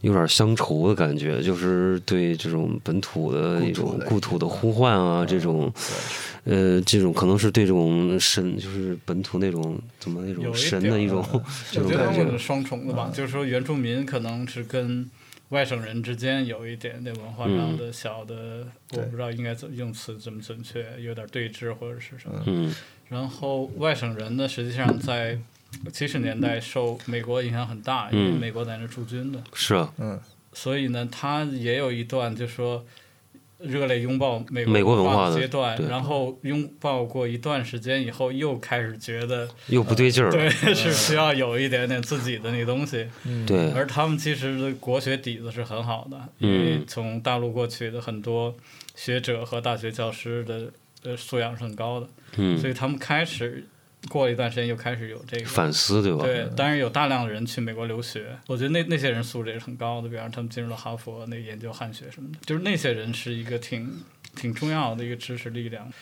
[0.00, 5.72] 有点乡愁的感觉，就是对这种本土的一种故故土的呼唤啊，这种
[6.44, 11.24] 呃，这种可能是对这种神，就是本土那种怎么那种神的一种
[11.70, 12.38] 这种感我觉得他们是。
[12.38, 15.08] 双重的吧，就是说原住民可能是跟
[15.50, 22.42] 外省人之间有一点点文化上的小的，我不知道应该怎用词怎么准确，有点对峙或者是什么。
[22.46, 22.74] 嗯
[23.08, 25.38] 然后外省人呢，实际上在
[25.92, 30.18] 七十年代受美国影响很大，因为嗯美国在那驻军的，是啊，嗯
[30.54, 32.84] 所以呢，他也有一段就是说。
[33.62, 40.50] 热烈拥抱美美国文化的的阶段，然后拥抱过一段时间以后，又开始觉得又不对劲儿对。
[40.74, 43.08] 是需要有一点点自己的那东西。
[43.46, 48.54] 对，而他们其实的国学底子是很好的，因为嗯从大陆过去的很多
[48.94, 50.70] 学者和大学教师的
[51.04, 52.58] 呃素养是很高的，嗯。
[52.58, 53.64] 所嗯，以他们开始
[54.08, 56.24] 过了一段时间又开始有这个反思对吧？
[56.24, 64.02] 对，当然有大量的人去美国留学，我觉得那那些人素质也是很高的，比方说他们进入了哈佛那个研究汉学什么的，就是那些人是一个挺
[64.34, 65.92] 挺重要的一个知识力量。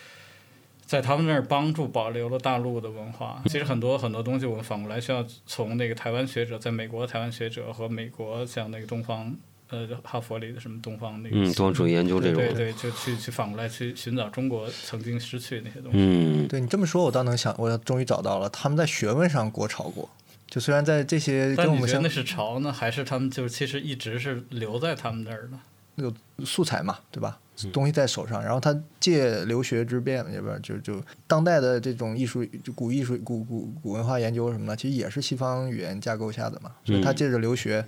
[0.86, 3.40] 在他们那儿帮助保留了大陆的文化。
[3.46, 9.32] 其实很多很多东西，我们反过来需要从那个台湾学者，在美国台湾学者和美国像那个东方，
[9.70, 15.98] 呃，哈佛里的什么东方那个，嗯，东方主义研究这种对，对，就去去反过来去寻找中国曾经失去的那些东西。
[15.98, 20.08] 嗯，对你这么说，我倒能想，我终于找到了，他们在学问上国潮过。
[20.48, 25.58] 就虽然在这些跟我们相但你觉得那是潮呢，还是他们就是其实一直是留在他们那儿的？
[25.96, 26.12] 有
[26.44, 27.38] 素材嘛，对吧？
[27.62, 36.72] 嗯东西在手上，然后他借留学之便，要不然就就当代的这种艺术，就古艺术、古古古文化研究什么的，其实也是西方语言架构下的嘛。
[36.86, 37.84] 所以他嗯借着留学，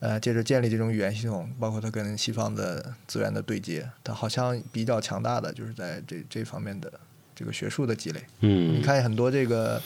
[0.00, 6.92] 呃，接着建立这种语言系统，包括它跟西方的资源的对接，它好像比较强大的就是在这这方面的
[7.34, 8.20] 这个学术的积累。
[8.40, 9.82] 嗯你嗯，看很多这个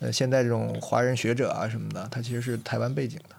[0.00, 3.36] 呃现在这种华人学者啊什么的，他其实是台湾背景的。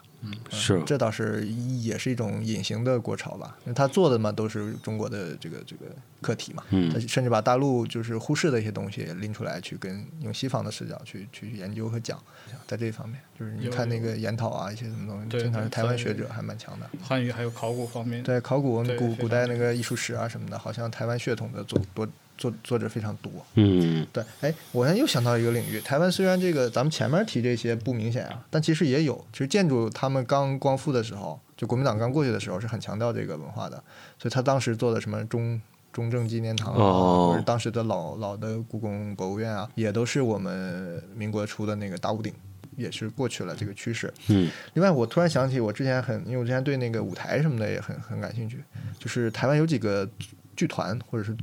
[0.49, 0.81] 是。
[0.85, 5.85] 这倒是也是一种隐形的国潮吧，因为他做的嘛都是中国的这个这个
[6.21, 6.91] 课题嘛，嗯。
[6.91, 12.21] 他甚至把大陆就是忽视的一些东西拎出来，去跟用西方的视角去去研究和讲，
[12.67, 16.89] 在这方面，就是你看那个研讨啊一些什么东西，对经常是台湾学者还蛮强的。
[17.01, 23.31] 汉语还有考古方面，对考古古古代那个艺术史啊什么的，好像台湾血统的做多作作者非常多。
[23.55, 29.25] 嗯对，哎，我现在又想到一个领域，台湾虽然这个咱们前面提这些不明显啊，但其实也有。
[29.31, 33.77] 其实建筑他们刚光复的时候，就国民党刚过去的时候，是很强调这个文化的，
[34.19, 42.33] 所以他当时做的什么中中正纪念堂啊，哦或者当时的老老的故宫博物院啊，也都是我们民国出的那个大屋顶。
[42.75, 44.11] 也是过去了这个趋势。
[44.29, 48.63] 嗯另外，我突然想起，我之前很，因为我之前对那个舞台什么的也很很感兴趣，
[48.97, 50.09] 就是台湾有几个
[50.55, 51.37] 剧团或者是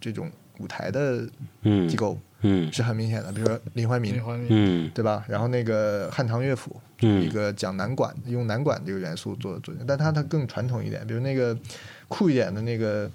[0.00, 1.28] 这种舞台的
[1.62, 2.72] 嗯机构嗯。
[2.72, 4.90] 是很明显的，比如说林怀民林，怀民，嗯。
[4.94, 5.24] 对吧？
[5.28, 7.22] 然后那个汉唐乐府，嗯。
[7.22, 11.56] 一个讲南管，用南管这个元素做做，但它它更传统一点，比如那个
[12.08, 13.10] 酷一点的那个，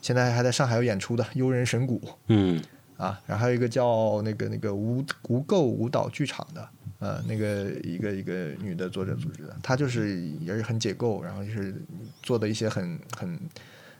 [0.00, 2.62] 现在还在上海有演出的《悠人神鼓》嗯。
[2.96, 6.66] 啊，然后还有一个叫那个那个无无垢舞蹈剧场的，
[6.98, 11.74] 呃，那个一个一个女的作者组织的，她就是也是很解构，然后就是
[12.22, 13.38] 做的一些很很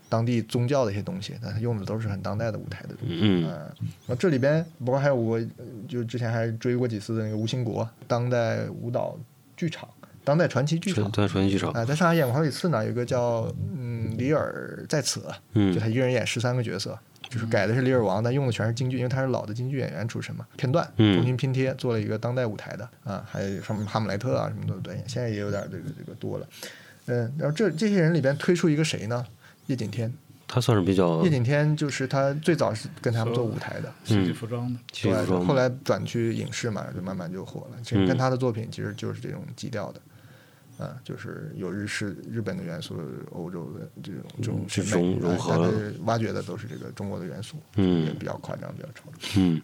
[0.09, 3.19] 当地宗教的一些东西，但他用的都是很当代的舞台的东西。
[3.21, 3.49] 嗯嗯，
[3.81, 9.19] 然后这里边不过还有我，呃就之前还追过几次的那个吴兴国当代舞蹈
[9.57, 9.89] 剧场、
[10.23, 12.85] 当代传奇剧场，当代传奇剧场啊、在上海演过好几次呢。
[12.85, 16.97] 有一个叫嗯李尔在此，就嗯他一个人演十三个角色，
[17.29, 26.47] 就是改的是《李尔王》，但用的全是京剧，因为他是老的京剧演员出身嘛，片段嗯重新拼贴做了一个当代舞台的啊，还有什么哈姆莱特啊什么的对，现在也有点这个这个多了。
[27.07, 29.25] 嗯，然后这这些人里边推出一个谁呢？
[29.67, 30.13] 叶景天，
[30.47, 35.13] 他算是比较叶景天就是他最早是跟他们做舞台的，戏剧服装的，对，
[35.45, 37.79] 后来转去影视嘛，就慢慢就火了。
[37.83, 40.01] 其实跟他的作品其实就是这种基调的，
[40.85, 42.97] 啊，就是有日式、日本的元素、
[43.33, 45.57] 欧洲的这种这种嗯这审美种融合。
[45.57, 48.07] 了挖掘的都是这个中国的元素，嗯。
[48.07, 49.03] 也比较夸张，比较超。
[49.37, 49.61] 嗯。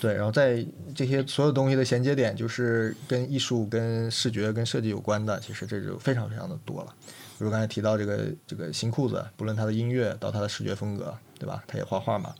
[0.00, 0.64] 对，然后在
[0.94, 6.94] 这些所有东西的衔接点，就是跟艺术、跟视觉、跟设计有关的，其实这就非常非常的多了。
[7.38, 11.62] 比如刚才提到这个这个新裤子，不论他的音乐到他的视觉风格，对吧？
[11.68, 12.34] 他也画画嘛。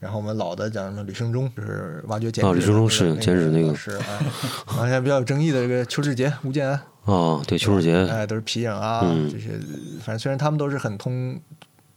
[0.00, 4.04] 然后我们老的讲什么吕胜忠，就是挖掘剪纸的哦吕胜忠是剪纸那个是啊。
[4.68, 9.50] 然后现在比较有争议的这个邱志杰、吴建安，哦，对，邱志杰，哎，都是皮影啊，嗯这些，
[9.98, 11.38] 反正虽然他们都是很通，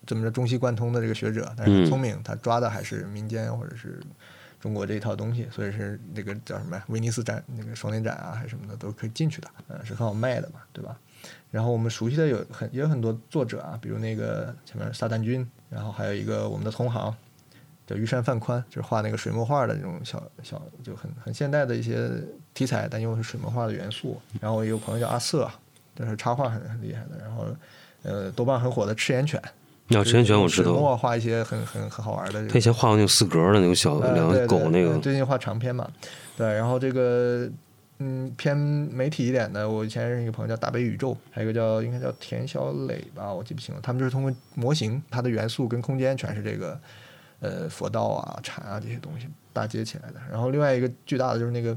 [0.07, 4.01] 怎么着中西贯通的这个学者，但是很嗯聪明，他抓的还是民间或者是
[4.61, 6.83] 中国这一套东西，所以是那个叫什么呀？
[6.87, 10.95] 威尼斯展那个双年展啊，还是什么的都可以进去的，嗯，是很好卖的嘛，对吧？
[11.49, 17.13] 然后我们熟悉的有很也有很多作者啊，比如那个前面撒旦君，然后还有一个我们的同行
[17.85, 22.09] 叫玉山范宽，就是画那个水墨画的那种小小就很很现代的一些
[22.53, 24.21] 题材，但又是水墨画的元素。
[24.39, 25.49] 然后我有朋友叫阿瑟，
[25.95, 27.17] 这是插画很很厉害的。
[27.19, 27.45] 然后
[28.03, 29.41] 呃，豆瓣很火的赤眼犬，
[29.91, 35.87] 要之前选我知道，水墨画一些很很很好玩的这个他以前画过那种四格的那种小呃两个狗那个，呃最近画长篇嘛，
[36.37, 37.49] 对，然后这个
[37.99, 46.79] 嗯偏媒体一点的，我以前认识一个朋友叫大北宇宙，还有一个叫应该叫田小磊吧，我记不清了，他们就是通过模型，它的元素跟空间全是这个
[47.39, 50.15] 呃佛道啊、禅啊这些东西搭接起来的。
[50.31, 51.75] 然后另外一个巨大的就是那个。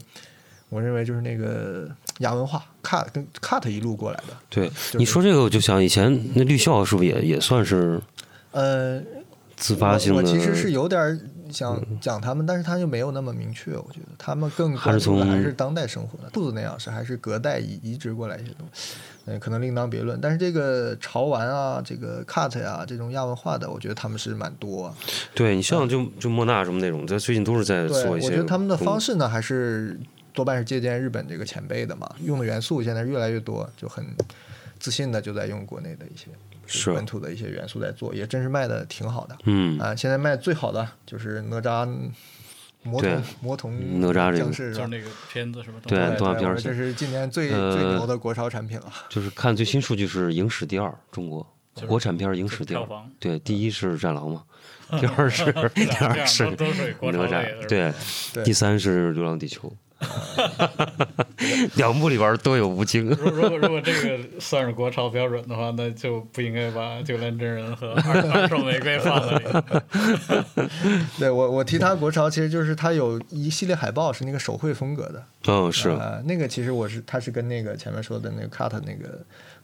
[0.74, 8.00] 我认为就是那个亚文化 cut 跟 cut 一路过来的，对，是你说这个我就想以前那绿校是不是也也算是
[8.50, 9.00] 呃，
[9.56, 10.20] 自发性的？
[10.20, 13.72] 我我其实是有点想讲他们，但是他就没有那么明确。
[13.72, 18.94] 我觉得他们更还是从关注的还是当代生活的兔子那样是还是隔代移移植过来一些东西，
[19.26, 20.20] 嗯，可能另当别论。
[20.20, 24.94] 但是这个潮玩啊，这个 cut 呀、这种亚文化的，我觉得他们是蛮多、啊。
[25.34, 28.26] 对你像就就莫纳什么那种，在最近都是在，做一些。
[28.26, 29.98] 我觉得他们的方式呢，还是
[30.34, 34.04] 多半是借鉴日本这个前辈的嘛，用的元素现在越来越多，就很
[34.78, 36.26] 自信的就在用国内的一些
[36.66, 39.38] 是本土的一些元素在做，也真是卖的挺好的。
[39.44, 39.78] 嗯。
[39.78, 41.88] 啊，现在卖最好的就是哪吒
[42.82, 44.50] 魔对童魔童哪吒这个？
[44.50, 45.78] 就是那个片子是吧？
[45.86, 48.92] 对动画片儿这是今年最呃最牛的国潮产品了。
[49.08, 51.46] 就是看最新数据是影史第二，中国。
[51.74, 52.86] 就是国产片影史第二。
[53.18, 54.44] 对，第一是《战狼》嘛，
[55.00, 55.44] 第二是
[55.74, 56.56] 第二是哪
[57.26, 57.66] 吒。
[57.66, 57.92] 对。
[58.44, 59.68] 第三是《流浪地球》，
[61.76, 63.08] 两部里边儿都有吴京。
[63.10, 70.70] 如如果如果这个算是国潮标准的话，那就不应该把九连真人和二二手玫瑰放在里面。
[71.18, 79.18] 对我我提他国潮，其实就是他有一系列海报是那个手绘风格的，嗯，是呃，那个其实我是他是跟那个前面说的那个 cut 那个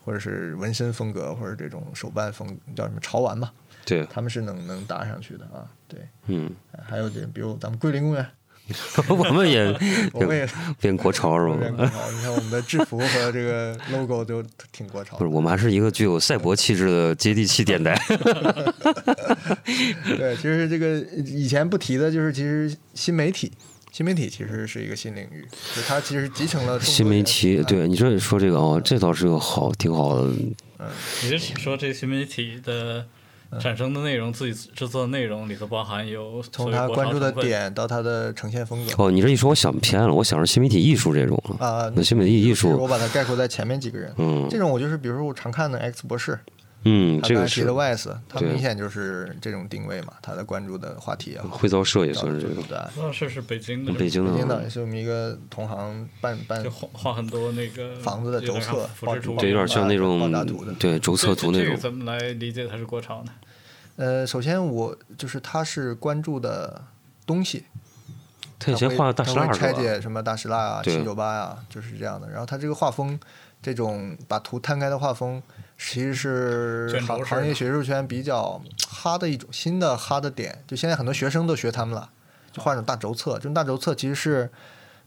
[0.04, 3.50] 或者是纹身风格或者这种手办风叫什么潮玩嘛，
[3.84, 5.64] 对，他们是能能搭上去的啊。
[5.88, 6.50] 对，嗯，
[6.82, 8.26] 还有这比如咱们桂林公园，
[9.08, 9.64] 我们也
[10.12, 10.48] 我们也
[10.80, 11.56] 变国潮是吧？
[11.58, 15.30] 变国潮，你看我们的制服和这个 logo 都挺国潮不是，。
[15.30, 17.98] 我们还是一个具有赛博气质的接地气电台。
[20.16, 23.50] 对，其实这个以前不提的，就是其实新媒体，
[23.92, 30.24] 新媒体其实是一个新领域，就它其实集成了新媒体，哎对你这说这个哦，这倒是个好，挺好的。
[30.24, 30.54] 嗯
[31.22, 33.04] 你是说这新媒体的
[33.58, 38.92] 产生的内容，自己制作的内容里头包含有从所谓国潮它关注的点到他的呈现风格。
[39.02, 41.36] 哦，你这一说，我想偏了，我想是新媒体艺术这种。
[41.58, 44.12] 啊，那新媒体艺其实我，把它概括在前面几个人。
[44.18, 44.46] 嗯。
[44.48, 46.38] 这种我就是比如说我常看的 X 博士，
[46.84, 52.54] 嗯，这个是的他对明显就是这种定位嘛，他的关注的话题啊，会造社也算是这个。
[52.54, 52.90] 对吧？
[52.96, 61.76] 那是是北京的，北京北京的是我们一个同行办办就画画很多那个房子的轴测复制图，对，有点像那爆种炸图的对轴测图那种。
[61.76, 63.32] 怎么来理解它是国潮呢？
[63.96, 66.82] 呃，首先我就是他是关注的
[67.26, 67.64] 东西，
[68.58, 69.72] 他以前画大石蜡拆？
[69.74, 72.28] 解什么大石蜡啊、七九八呀，就是这样的。
[72.30, 73.20] 然后他这个画风，
[73.60, 75.42] 这种把图摊开的画风，
[75.82, 80.62] 其实是行行业学术圈比较哈的一种新的哈的点。
[80.66, 82.10] 就现在很多学生都学他们了，
[82.52, 83.32] 就画那种大轴测。
[83.34, 84.50] 这种大轴测其实是。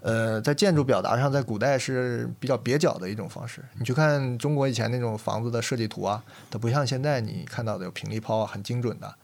[0.05, 3.63] 呃，在建筑表达上，在古代是比较蹩脚的一种方式。
[3.79, 6.21] 你去看中国以前那种房子的设计图啊，
[6.51, 9.15] 它不像现在你看到的有平立抛啊，很精准的。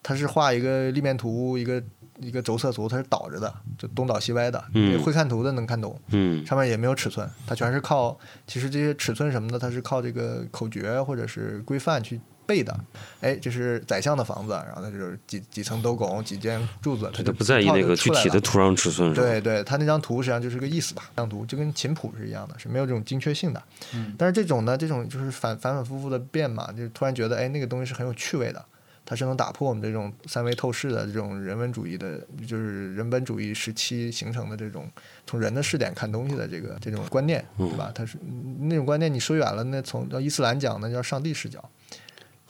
[0.00, 1.82] 它是画一个立面图，一个
[2.20, 4.62] 一个轴测图，它是倒着的，就东倒西歪的。
[4.74, 12.78] 嗯会看图的能看懂，嗯，上面也没有尺寸，它全是靠，其实这些尺寸什么的，它是靠这个口诀或者是规范去背的，
[13.20, 18.52] 哎，这是宰相的房子，然后它就是几几层斗拱，几间柱子，它就不在意那个具体的图。
[18.52, 19.12] 土壤尺寸？
[19.14, 23.62] 对对，它那张图实际上就是个意思吧，这张图就跟琴谱是一样的，是没有这种精确性的。
[23.94, 28.64] 嗯但是这种呢，这种就是反反反复复的变嘛，就突然觉得，哎，那个东西是很有趣味的，
[29.10, 34.86] 它是能打破我们这种三维透视的这种人文主义的，就是人本主义时期形成的这种
[35.26, 37.90] 从人的视点看东西的这个这种观念，对吧？
[37.94, 38.18] 它是
[38.60, 41.64] 那种观念，你说远了，那从叫伊斯兰讲，那叫上帝视角。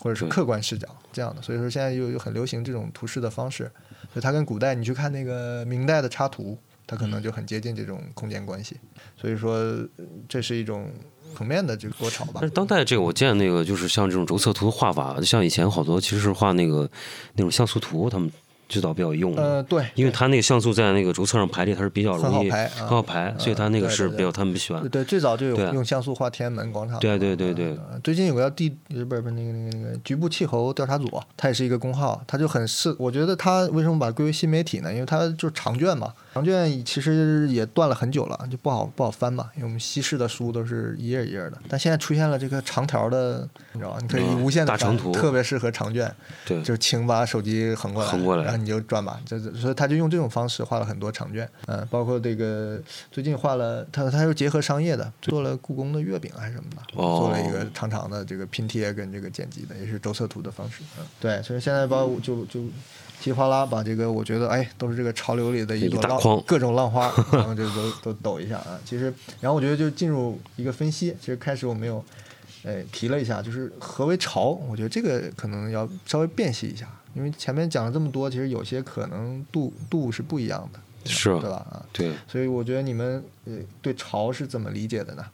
[0.01, 3.65] 或者是客观视角这样的，所以说现在又又很流行这种图示的方式，
[4.13, 6.57] 所以它跟古代你去看那个明代的插图，
[6.87, 8.77] 它可能就很接近这种空间关系，
[9.17, 9.89] 所以说呃
[10.29, 10.89] 这是一种
[11.39, 12.51] 层面的这个国潮吧但是。
[12.51, 16.91] 当代这个，我见那个就是像这种轴测图的画法，像以前好多其实是画那个
[17.34, 18.28] 那种像素图，他们
[18.69, 25.03] 最早比较用的，呃，对，因为它那个像素在那个轴测上排列，它是比较容易很好排啊很好排，所以它那个是比较他们喜欢对。
[25.05, 26.99] 最早就有用像素画天安门广场。
[27.01, 32.95] 对对对对呃最近有个叫地不是不是那个那个那个局部气候调查组，它也是一个公号，它就很适。
[32.99, 34.93] 我觉得它为什么把它归为新媒体呢？
[34.93, 39.49] 因为它就是长卷嘛，长卷其实也断了很久了，就不好不好翻嘛。
[39.55, 43.99] 因为我们西式的书都是一页一页的，但现在出现了这个长条的，你知道吧？
[44.03, 46.14] 你可以嗯无限的大长图特别适合长卷。
[46.45, 52.81] 对，就是请把手机横过来，横过来你就转吧，这这所以他就用这种方式画了很多长卷，嗯，包括这个
[53.11, 62.61] 最近画了他他又结合商业的，做了故宫的月饼还是什么的，哦做了一个长长的这个拼贴跟这个剪辑的，也是轴测图的方式，嗯，对，所以现在把我就就
[63.21, 72.05] 噼里啪啦把这个我觉得哎都是这个潮流里的一朵浪各种浪花，然后就都都抖一下啊，其实然后我觉得就进入一个分析，其实开始我没有。
[72.65, 74.49] 哎，提了一下，就是何为潮？
[74.69, 81.57] 我觉得这个可能要稍微辨析一下，因为前面讲了这么多，其实有些可能度度是不一样的，是啊对吧？
[81.71, 82.13] 啊，对。
[82.27, 85.25] 所以我觉得你们呃对潮是怎么理解的呢？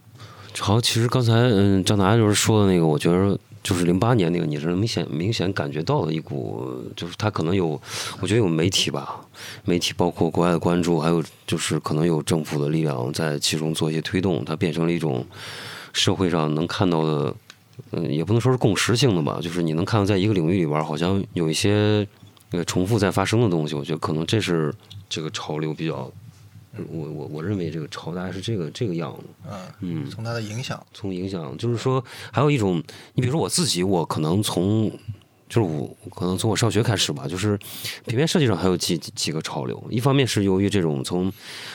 [0.53, 7.81] 潮，其实刚才嗯张达就是说的那个，我觉得就是零八年那个，你是明显明显感觉到了一股，就是他可能有，
[8.21, 9.21] 我觉得有媒体吧，
[9.65, 15.27] 媒体包括国外的关注，还有就是可能有政府的力量在其中做一些推动，它变成了一种
[15.93, 17.35] 社会上能看到的，
[17.93, 22.07] 嗯，也不能说是共识性的吧，就是你能看到在一个领域里边好像有一些
[22.51, 24.75] 呃重复在发生的东西，我觉得可能这是
[25.09, 26.11] 这个潮流比较。
[26.91, 32.83] 我我我认为这个潮大概是这个这个样子，啊，嗯，从它的影响，从影响，就是说，还有一种，
[33.15, 34.91] 你比如说我自己，我可能从，
[35.49, 37.57] 就是我可能从我上学开始吧，就是
[38.07, 39.81] 平面设计上还有几几个潮流。
[39.89, 41.33] 一方面是由于这种从，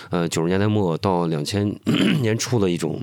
[0.09, 1.73] 呃九十年代末到两千
[2.21, 3.01] 年初的一种。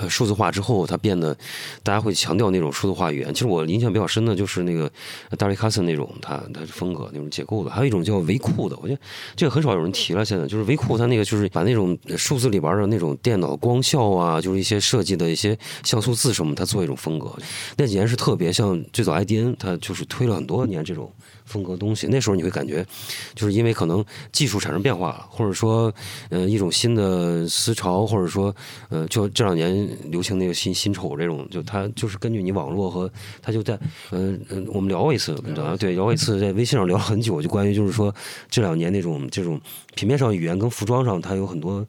[0.00, 1.36] 呃，数字化之后，它变得
[1.82, 3.34] 大家会强调那种数字化语言。
[3.34, 4.90] 其实我印象比较深的就是那个
[5.36, 9.00] 大卫·卡森那种，他他的风格那种结构的，还有一种叫维库的，我觉得
[9.34, 10.24] 这个很少有人提了。
[10.24, 17.32] 现在就是维库，它那个就是把那种数字里边的那种电脑光效啊，就是一些设计的一些像素字什么，它做一种风格。
[17.76, 21.12] 那几年是特别像最早 IDN，它就是推了很多年这种
[21.48, 22.06] 风格东西。
[22.06, 22.86] 那时候你会感觉，
[23.34, 25.92] 就是因为可能技术产生变化了，或者说
[26.28, 28.54] 呃一种新的思潮，或者说
[28.90, 33.10] 呃就这两年流行那个新新丑这种，就它就是根据你网络和
[33.42, 33.72] 它就在
[34.10, 35.34] 呃嗯我们聊过一次，
[35.78, 38.14] 对聊过一次，在微信上聊了很久，就关于就是说
[38.50, 39.60] 这两年那种这种
[39.94, 41.86] 平面上语言跟服装上它有很多。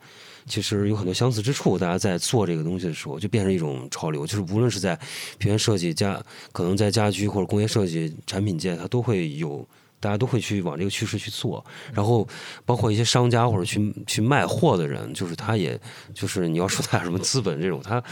[0.50, 4.28] 其实有很多相似之处，大家在做这个东西的时候，就变成一种潮流。
[4.28, 5.00] 就是无论是在
[5.38, 6.22] 平面设计家，
[6.52, 9.66] 可能在家居或者工业设计产品界，它都会有，
[10.00, 11.64] 大家都会去往这个趋势去做。
[11.93, 12.28] 然后
[12.66, 15.80] 包括一些商家或者去去卖货的人，就是他也
[16.14, 18.04] 就是你要说他有什么资本这种，他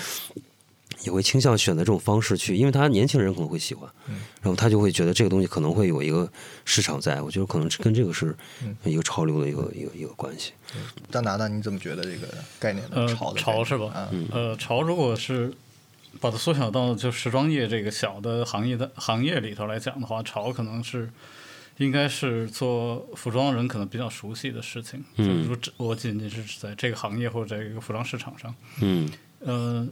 [1.03, 3.89] 也会倾向选择这种方式去，因为他年轻人可能会喜欢，
[4.41, 6.29] 然后他就会觉得这个东西可能会有一个
[6.65, 7.21] 市场在。
[7.21, 8.35] 我觉得可能是跟这个是
[8.83, 10.53] 一个潮流的一个一个一个关系。
[11.11, 12.27] 张达达，你怎么觉得这个
[12.59, 15.53] 概念的呃潮潮是吧啊，呃，潮如果是
[16.19, 21.09] 把它缩小到就时装业这个小的行业的行业里头来讲的话，潮可能是
[21.77, 25.03] 应该是做服装人可能比较熟悉的事情。
[25.17, 25.27] 嗯。
[25.27, 29.07] 就是说只我仅仅是在这个行业或者这个服装市场上，嗯。
[29.39, 29.87] 呃，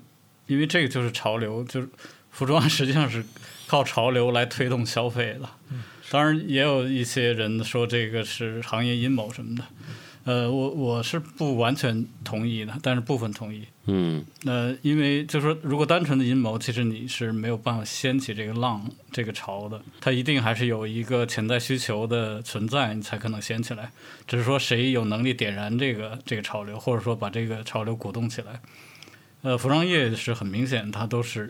[0.48, 1.90] 因为这个就是潮流，就是
[2.32, 3.24] 服装实际上是
[3.68, 5.50] 靠潮流来推动消费的。
[6.12, 9.64] 当然，也有一些人说这个是行业阴谋什么的。
[10.24, 13.64] 呃，我我是不完全同意的，但是部分同意。
[13.86, 19.80] 嗯呃，因为就是说，如果单纯的阴谋，其实你是没有办法掀起这个浪、这个潮的。
[20.02, 23.92] 它一定还是有一个潜在需求的存在，你才可能掀起来。
[24.28, 28.60] 只是说谁有能力点燃这个这个潮流，或者说把这个潮流鼓动起来。
[29.46, 31.48] 呃，服装业是很明显，它都是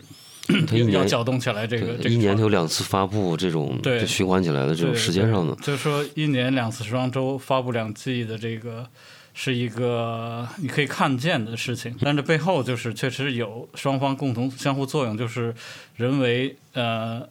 [0.66, 8.86] 它一年要搅动起来这个这个一年有两次发布这种对循环起来的这种时间上的，就是说一年两次时装周发布两季的这个
[9.32, 15.54] 是一个你可以看见的事情，但这背后就是确实有双方共同相互作用，就是
[15.96, 17.26] 人为呃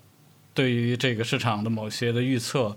[0.55, 2.75] 对于这个市场的某些的预测，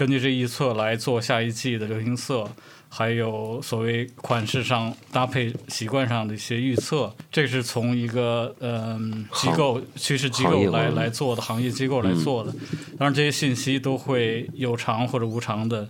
[0.00, 2.48] 根据这一测来做下一季的流行色。
[2.92, 12.50] 还有所谓款式上搭配习惯上的一些预测，这是从一个嗯、机构趋势机构来来做的，行业机构来做的。
[12.98, 15.88] 当然，这些信息都会有偿或者无偿的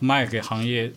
[0.00, 0.90] 卖给行业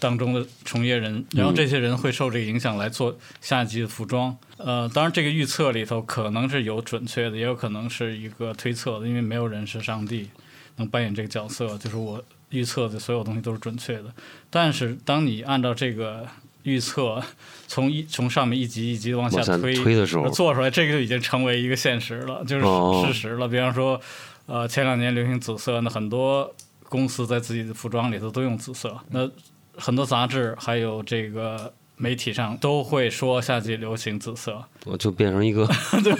[0.00, 4.34] 当中的从业人，然后这些人会受这个影响来做下一季的服装。
[4.56, 10.30] 呃，当然，这个预测里头可能是有准确的，也有可能是一个推测的，因为没有人是上帝
[10.78, 14.04] 能扮演这个角色，就是我预测的所有东西都是准确的。
[14.50, 16.26] 但是，当你按照这个
[16.62, 17.22] 预测
[17.66, 23.46] 从一从上面一级一级往下往推推的时候做出来，这个就已经成为一个现实了，就是哦事实了。
[23.46, 24.00] 比方说，
[24.46, 26.52] 呃，前两年流行紫色，那很多
[26.88, 29.28] 公司在自己的服装里头都用紫色，那
[29.76, 35.66] 很多杂志还有这个媒体上都会说夏季流行紫色，我就变成一个
[36.02, 36.14] 对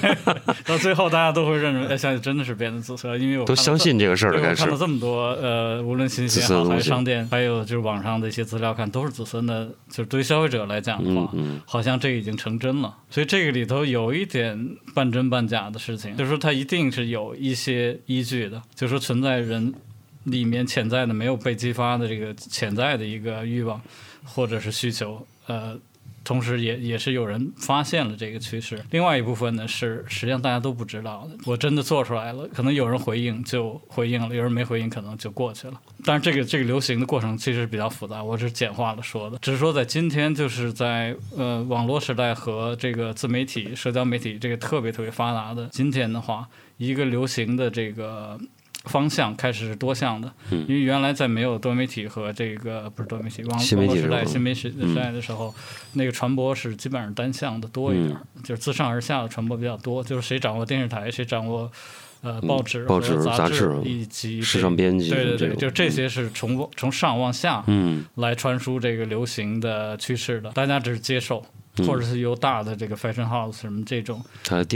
[0.65, 9.69] 到最后大家都会认为，哎，夏季真的是变成紫色，因为我都相信这个事儿了，看了这么多，呃，无论信息也好，还是商店，还有就是网上的一些资料看，都是紫色的。
[9.89, 12.95] 就是对于消费者来讲的话，嗯嗯好像这已经成真了。
[13.09, 19.73] 所以这个里头有一点半真半假的事情，就是说它一定是有一些依据的，就是说存在人
[20.25, 23.81] 里面潜在的没有被激发的这个潜在的一个欲望
[24.25, 25.77] 或者是需求，呃。
[26.25, 31.35] 同时也也是有人发现了这个趋势，另外一部分呢是实际上大家都不知道的。
[31.47, 35.81] 我真的做出来了，可能有人回应就回应了，有人没回应可能就过去了。
[36.05, 46.47] 但是这个这个流行的过程其实比较复杂，我是简化了说的，只是说在今天就是在呃网络时代和这个自媒体、社交媒体这个特别特别发达的今天的话，
[46.77, 48.39] 一个流行的这个。
[48.85, 50.65] 方向开始是多项的，嗯。
[50.69, 55.55] 因为原来在没有多媒体和这个不是多媒体网络时代、新媒体时代的时候，
[55.93, 58.43] 那个传播是基本上单向的多一点，嗯。
[58.43, 61.71] 就是自上而下的传播比较多，就是谁掌握电视台，谁掌握
[62.23, 68.05] 呃报纸、嗯报纸杂杂志以及时尚编辑对对对，就这些是从从上往下嗯。
[68.17, 71.45] 来传输这个流行的趋势的，大家只是接受。
[71.79, 74.23] 嗯或者是由大的这个 fashion house 什么这种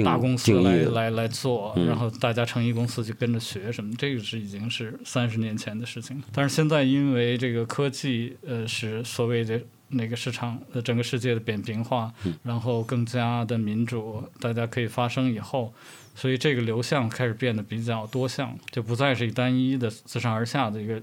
[0.04, 6.22] 大公司来来来做，嗯然后大家成衣公司就跟着学什么，这个是已经是三十年前的事情。
[6.32, 15.72] 但是现在因为这个科技，呃，使所谓的那个市场呃整个世界的扁平化，嗯然后更加的民主，大家可以发声以后。
[16.14, 21.00] 所以这个流向开始变得比较多项，就不再是单一的自上而下的一个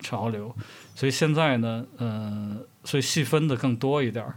[0.00, 0.50] 潮流。
[0.94, 4.34] 所以现在呢，呃，所以细分的更多一点儿。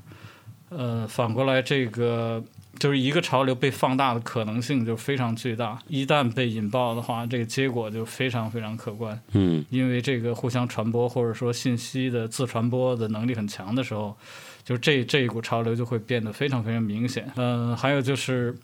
[0.70, 2.44] 呃，反过来，这个
[2.78, 5.80] 就是一个潮流被放大的可能性就非常巨大。
[5.88, 9.20] 一旦被引爆的话，这个结果就非常非常可观。
[9.34, 14.16] 嗯因为这个互相传播或者说信息的自传播的能力很强的时候，
[14.64, 17.28] 就这这一股潮流就会变得非常非常明显。
[17.36, 18.56] 嗯、还有就是，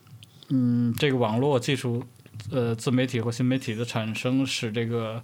[0.49, 2.03] 嗯，这个网络技术，
[2.51, 5.19] 呃，自媒体或新媒体的产生，使这个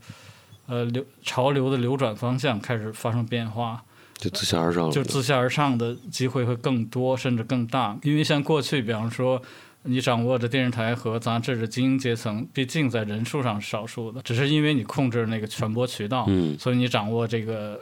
[0.65, 3.83] 呃流潮流的流转方向开始发生变化。
[4.21, 7.97] 就自下而上了，就自下而上的机会会更多，甚至更大。
[8.03, 9.41] 因为像过去，比方说，
[9.83, 17.79] 你掌握着电视台和杂志的精英阶层，毕竟在人数上是少数的，只是因为你控制那个传播渠道，嗯所以你掌握这个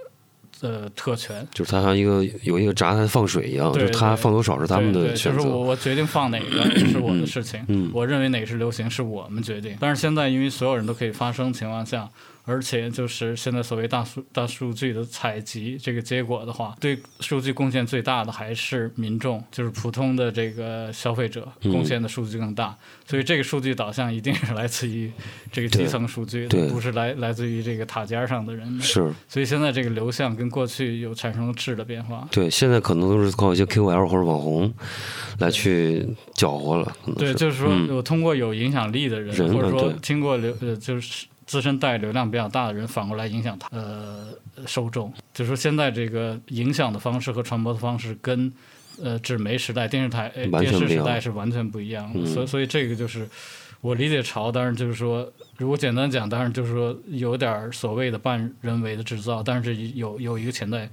[0.61, 1.45] 呃特权。
[1.53, 5.39] 就是它像一个有一个闸台放水一样，就是它放多少是他们的选择。
[5.39, 9.75] 就是我我决定放哪个 是我的事情，嗯我认为哪个是流行是我们决定。
[9.77, 12.09] 但是现在因为所有人都可以发声情况下，
[12.49, 22.75] 而且就是现在所谓大数大数据的采集这个结果的话，对数据贡献最大的还是民众，就是普通的这个消费者嗯贡献的数据更大。
[23.05, 25.11] 所以这个数据导向一定是来自于
[25.51, 28.83] 这个基层数据不是来来自于这个塔尖上的人的。
[28.83, 32.27] 是所以现在这个流向跟过去有产生了质的变化。
[32.31, 34.73] 对，现在可能都是靠一些 KOL 或者网红
[35.39, 44.27] 来去搅和了，对，就是说，嗯我通过有影响力的人，人或者说经过流呃，就是自身带流量比较大的人，反过来影响他呃
[44.67, 45.11] 受众。
[45.33, 48.53] 就是说，现在这个影响的方式和传播的方式跟
[49.01, 52.19] 呃纸媒时代、电视台、呃电视时代是完全不一样的。
[52.19, 53.27] 嗯所以，所以这个就是
[53.81, 55.27] 我理解潮，当然就是说。
[55.59, 60.89] 如果简单讲，当然就是说有点儿所谓的半人为的制造，但是有有一个潜在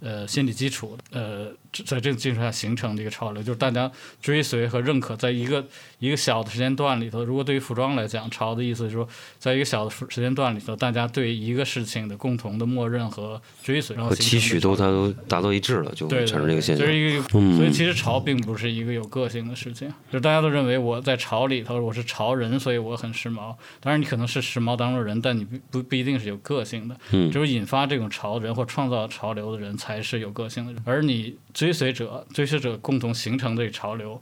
[0.00, 1.50] 呃心理基础，呃，
[1.86, 3.90] 在这个基础上形成的一个潮流，就是大家
[4.20, 5.64] 追随和认可，在一个
[5.98, 9.08] 一个小的时间段里头，如果对于服装来讲，潮的意思是说，
[9.38, 16.98] 在一个小的时时间段里头，大家对一个事情的共同的默认和追随，然后和期许都它都达到一致了，就产生这个现象这是。
[16.98, 23.54] 一个，嗯所以其实潮并不是一个有个性的事情，就是大家都认为我在潮里头，我是潮潮人，所以我很时髦。
[23.80, 26.96] 当然，你可能是时髦当中的人，但你不不不一定是有个性的。
[27.12, 34.20] 嗯只有引发这种潮人或创造潮流的人才是有个性的人，而你追随者、追随者共同形成这个潮流，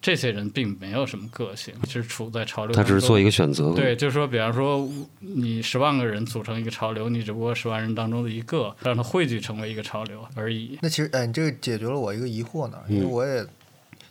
[0.00, 2.84] 这些人并没有什么个性，只是处在潮流当中。
[2.84, 3.72] 他只是做一个选择。
[3.72, 4.88] 对，就是说，比方说，
[5.20, 10.78] 你十万个人组成一个潮流，你只不过十万人当中的一个，让它汇聚成为一个潮流而已。
[10.82, 13.46] 那其实，哎，你这个解决了我一个疑惑呢，因为嗯我也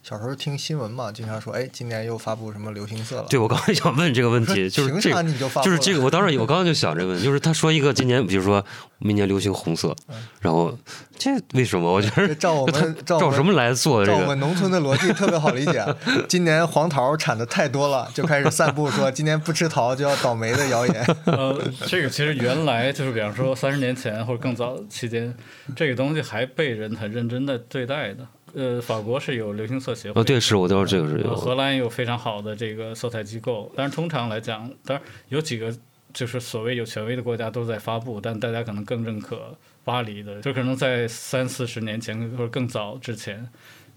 [0.04, 3.28] 小时候听新闻嘛，经常说，哎，今年又发布什么流行色了。
[3.30, 8.66] 对，我刚才想问这个问题， 就是这个，你就发布就是这个，我当时我刚刚就想这个问题，就是他说一个今年，比如说
[8.98, 9.96] 明年流行红色，
[10.40, 10.76] 然后
[11.20, 11.94] 这为什么？
[11.94, 14.40] 我觉得照我们照我们照什么来做这个照我们？
[14.40, 15.86] 农村的逻辑特别好理解。
[16.28, 21.06] 今年黄桃产的太多了，就开始散布说今年不吃桃就要倒霉的谣言。
[21.26, 25.32] 呃，这个其实原来就是，比方说三十年前或者更早期间，
[25.76, 28.26] 这个东西还被人很认真的对待的。
[28.54, 35.74] 呃，法国是有流行色协会，哦，对，是我知道这个是呃，荷有，兰有非常好的这个色彩机构，但是通常来讲，当然有几个
[36.14, 43.48] 就是所谓有权威的国家都在发布，但大家可能更认可巴黎的，就可能在三四十年前或者更早之前。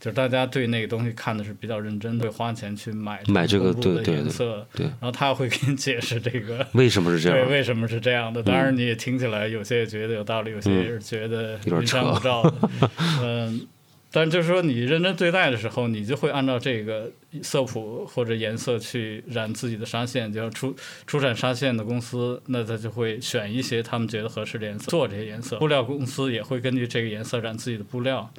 [0.00, 7.48] 就是大家对那个东西看的是比较认真的，会花钱去买买这个对颜色，对然后他会给你解释这个 为什么是这对，样？
[7.50, 8.42] 为什么是这样的？
[8.42, 12.70] 当然，你也听起来有些也觉得有道理，有些也是觉得云山雾罩的。
[13.22, 13.66] 嗯，
[14.14, 17.10] 但就是说，你认真对待的时候，你就会按照这个
[17.42, 20.32] 色谱或者颜色去染自己的纱线。
[20.32, 20.72] 就要出
[21.04, 25.56] 出产纱线的公司，那他就会选一些他们觉得合适的颜色做这些颜色。
[25.58, 28.32] 布料公司也会根据这个颜色染自己的布料。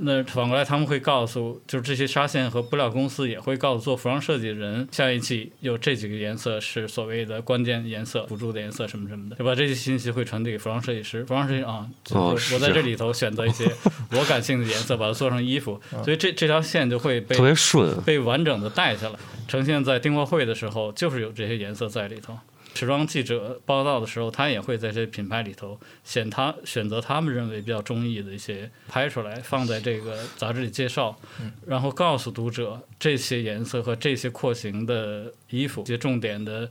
[0.00, 11.22] 那反过来，他们会告诉，就是这些纱线和布料公司也会告诉做服装设计的人，下一季有这几个颜色是所谓的关键颜色、辅助的颜色什么什么的，就把这些信息会传递给服装设计师。
[11.22, 13.64] 服装设计师啊，我在这里头选择一些
[14.12, 22.36] 我感兴趣的颜色，把它做成衣服，所以这这条线就会被特别顺，被完整的带下来，呈现在订货会的时候，就是有这些颜色在里头。
[22.74, 31.16] 时装记者报道的时候，他也会在这品牌里头选他选择他们认为比较中意的一些拍出来，放在这个杂志里介绍，
[31.66, 36.68] 然后告诉读者这些颜色和这些廓形的衣服，一些重点的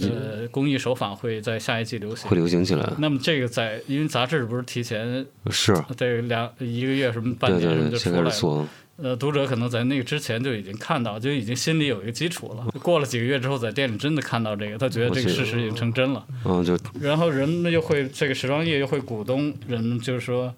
[0.00, 2.36] 呃工艺手法会在下一季流行会。
[2.36, 12.66] 流行起来，那么这个在因为杂志不是提前是，这两一个月什么半对年什么就出来了，呃，读者可能在那个之前就已经看到，就已经心里有一个基础了。
[12.80, 16.24] 过了几个月之后，在店里真的看到这个，他觉得这个事实已经成真了。
[16.44, 20.54] 嗯，就然后人们又会，这个时装业又会鼓动人们，就是说，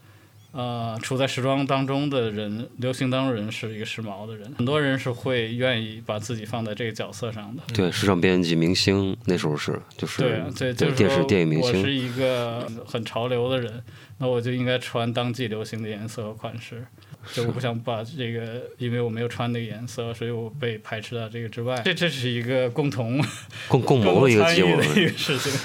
[0.55, 7.63] 呃，处在时装当中的人，流行当中人是一个时髦的人，很多人是会愿意把自己放在这个角色上的。
[7.75, 13.83] 对时尚编辑、明星那时候是，就是对啊，对，就是电视、电影明星我是，一个很潮流的人，
[14.19, 16.87] 那我就应该穿当季流行的颜色和款式。
[17.33, 21.81] 就我不想把这个，因为我没有穿那个颜色，所以我被排斥到这个之外。
[21.85, 23.25] 这这是一个共同
[23.69, 24.83] 共共谋的一个结果。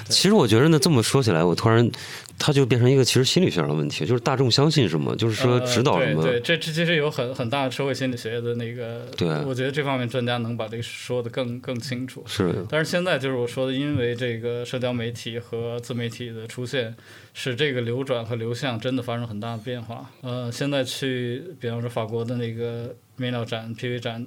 [0.10, 1.90] 其实我觉得呢，这么说起来，我突然，
[2.38, 6.24] 它就变成一个其实心理学上的问题，就是大众相信什么，就是说呃指导什么。
[6.24, 12.24] 对对，这这其实有很很大的社会心理学的那个，对我觉得这方面专家能把这个说的更更清楚。
[12.28, 16.96] 是但是现在就是我说的，因为这个社交媒体和自媒体的出现，
[17.34, 20.10] 使这个流转和流向真的发生很大的变化。
[20.22, 24.26] 呃，现在去，比方说法国的那个面料展、PV 展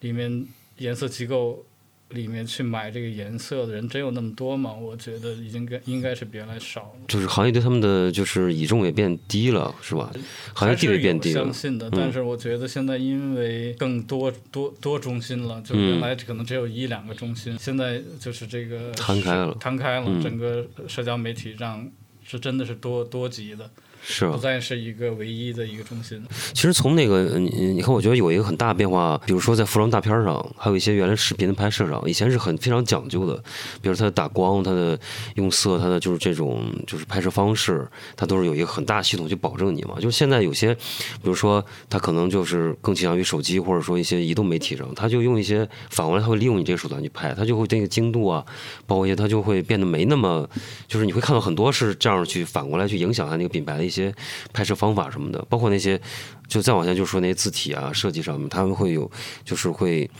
[0.00, 0.46] 里面，
[0.78, 1.64] 颜色机构
[2.10, 4.72] 里面去买这个颜色的人真有那么多吗？
[4.72, 7.00] 我觉得已经该应该是比原来少了。
[7.08, 10.12] 就是行业对他们的就是倚重也变低了，是吧？
[10.54, 11.52] 行业地位变低了相。
[11.52, 21.90] 信的，但是我觉得现在因为更多多多中心了，就原来可能只有一两个中心，现在就是这个摊开了摊开了，嗯整个社交媒体上
[22.24, 23.70] 是真的是多多级的，
[24.06, 26.22] 是不再是一个唯一的一个中心。
[26.52, 33.34] 其实从那个你你看，我觉得有一个很大的变化，比如说在服装大片上，还有一些原来视频的拍摄上，以前是很非常讲究的，
[33.80, 34.98] 比如它的打光、它的
[35.36, 39.94] 用色、它的就是这种就是拍摄方式，它都是有一个很大系统去保证你嘛。
[39.98, 48.44] 就是现在有些，比如说它可能就是更倾向于手机或者说一些移动媒体上，它就用一些反过来，它会利用你这个手段去拍，它就会这个精度啊，
[48.86, 50.48] 包括一些它就会变得没那么，
[50.88, 53.93] 就是你会看到很多是这样去反过来去影响它那个品牌的一些
[54.52, 56.00] 拍摄方法什么的，包括那些
[56.48, 59.10] 就再往下就说那些字体啊设计上面，他们会有
[59.44, 60.10] 就是会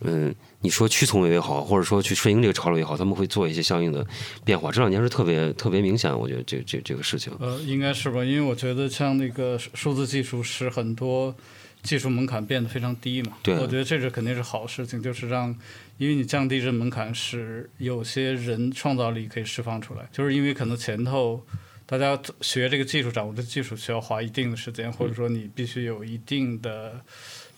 [0.00, 0.34] 嗯。
[0.62, 4.06] 你说屈从也好，或者说去顺应这个潮流也好，他们会做一些相应的
[4.44, 4.70] 变化。
[4.70, 7.32] 这两年是特别特别明显，我觉得这这这个事情。
[7.40, 11.34] 呃，应该是吧，因为我觉得像那个数数字技术使很多
[11.82, 13.38] 技术门槛变得非常低嘛。
[13.42, 15.48] 对我觉得这是肯定是好事情，就是让，
[15.96, 21.42] 因为你降低这门槛，使有些人创造力可以释放出来，就是因为可能前头。
[21.90, 27.00] 大家学这个技术，掌握这技术需要花一定的时间，或者说你必须有一定的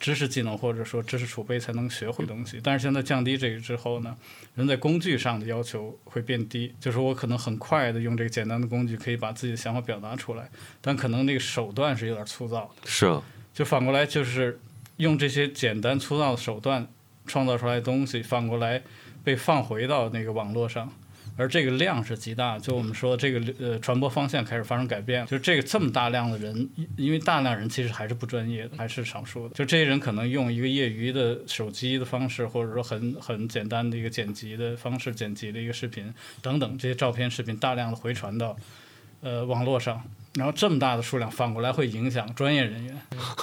[0.00, 2.58] 知识技能，或者说知识储备才能学会东西。
[2.64, 4.16] 但是现在降低这个之后呢，
[4.54, 10.48] 人在工具上的要求会变低，就是我可能很快的用这个简单的工具可以把自己的想法表达出来，
[10.80, 12.88] 但可能那个手段是有点粗糙的。
[12.88, 13.22] 是啊，
[13.52, 14.58] 就反过来就是
[14.96, 16.88] 用这些简单粗糙的手段
[17.26, 18.82] 创造出来的东西，反过来
[19.22, 20.90] 被放回到那个网络上。
[21.36, 36.12] 而这个量是极大，就我们说这个呃传播方向开始发生改变，就是这个这么大量的人，因因为大量人其实还是不专业的，还是少数的，就这些人可能用一个业余的手机的方式，或者说很很简单的一个剪辑的方式剪辑的一个视频
[36.42, 38.56] 等等这些照片视频大量的回传到
[39.22, 40.02] 呃网络上，
[40.34, 42.96] 然后这么大的数量反过来会影响专业人员，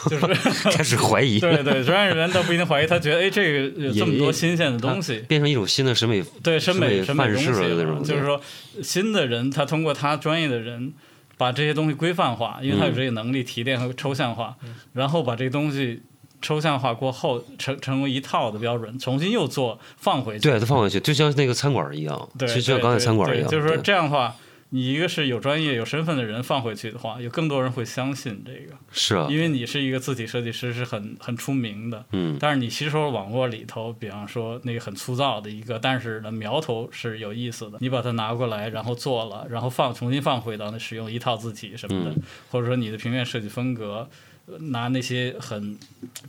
[0.09, 0.25] 就是
[0.75, 8.41] 开始怀疑， 对对，专业人员倒不一定怀疑，他觉得哎，这个有这么多新鲜的东西，变成一种新的审美，对审美审美范东西式了那种，就是说
[8.81, 10.91] 新的人他通过他专业的人
[11.37, 14.55] 把这些东西规范化，因为他有这个能力提炼和抽象化，
[14.93, 16.01] 然后把这个东西
[16.41, 24.35] 抽象化过后成成为一套的标准，重新又做放回去，对，它放回去，就像那个餐馆一样，对，其实就像刚才餐馆一样，就是说这样的话。
[24.71, 32.05] 你一个是有专业、有身份的人放回去的话，有更多人会相信这个，是啊，因为你是一个字体设计师，是很很出名的。
[32.11, 42.21] 嗯，但是你吸收了网络里头，比方说那个很粗糙的一个，但是呢苗头是有意思的，你把它拿过来，然后做了，然后放重新放回到那使用一套字体什么的，嗯。
[42.51, 44.07] 或者说你的平面设计风格，
[44.45, 45.77] 呃拿那些很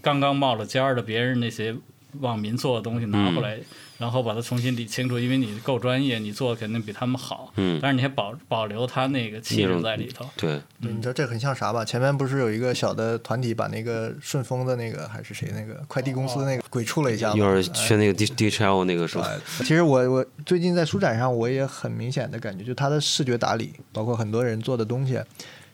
[0.01, 1.77] 刚刚冒了尖儿的别人那些
[2.21, 3.65] 网民做的东西拿回来，嗯
[4.01, 10.25] 然后把它重新理清楚，因为你够专业，你做的肯定比他们好，嗯但是你还保保留他那个气质在里头。
[10.39, 11.85] 对，对，你知道这很像啥吧？
[11.85, 17.35] 前面不是有一个小的团体把那个顺丰的那个还是谁那个快递公司那个鬼畜了一下吗？
[17.37, 25.21] 有点哎学那个 D D H L 那个时候，哎其实我我最近在书展上，我也很明显的感觉，就他的视觉打理，包括很多人做的东西，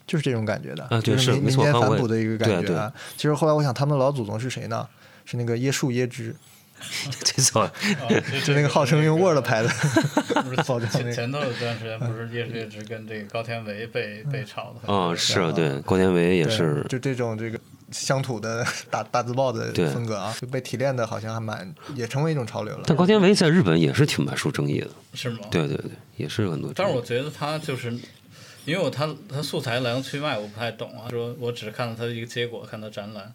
[0.05, 2.93] 就是这种感觉的，啊对就是民间反哺的一个感觉啊。
[3.17, 4.85] 其实后来我想，他们的老祖宗是谁呢？
[5.29, 6.35] 是那个椰树椰汁，
[7.25, 7.73] 这错，啊
[8.45, 9.69] 就那个号称用 Word 拍的。
[10.91, 17.59] 前前头有段时间不是叶叶之跟这个高天维被被炒的很啊，多是啊，对，高天维也是，就这种这个
[17.91, 22.85] 乡土的大大字报的风格啊，就被提炼的好像还蛮也成为一种潮流了。
[22.87, 25.39] 但高天维在日本也是挺蛮受争议的，是吗？
[25.51, 26.71] 对对对，也是很多。
[26.75, 27.91] 但是我觉得他就是，
[28.65, 33.33] 因为我他他素材来龙去脉我不太懂啊，说我只是看到他的一个结果，看到展览，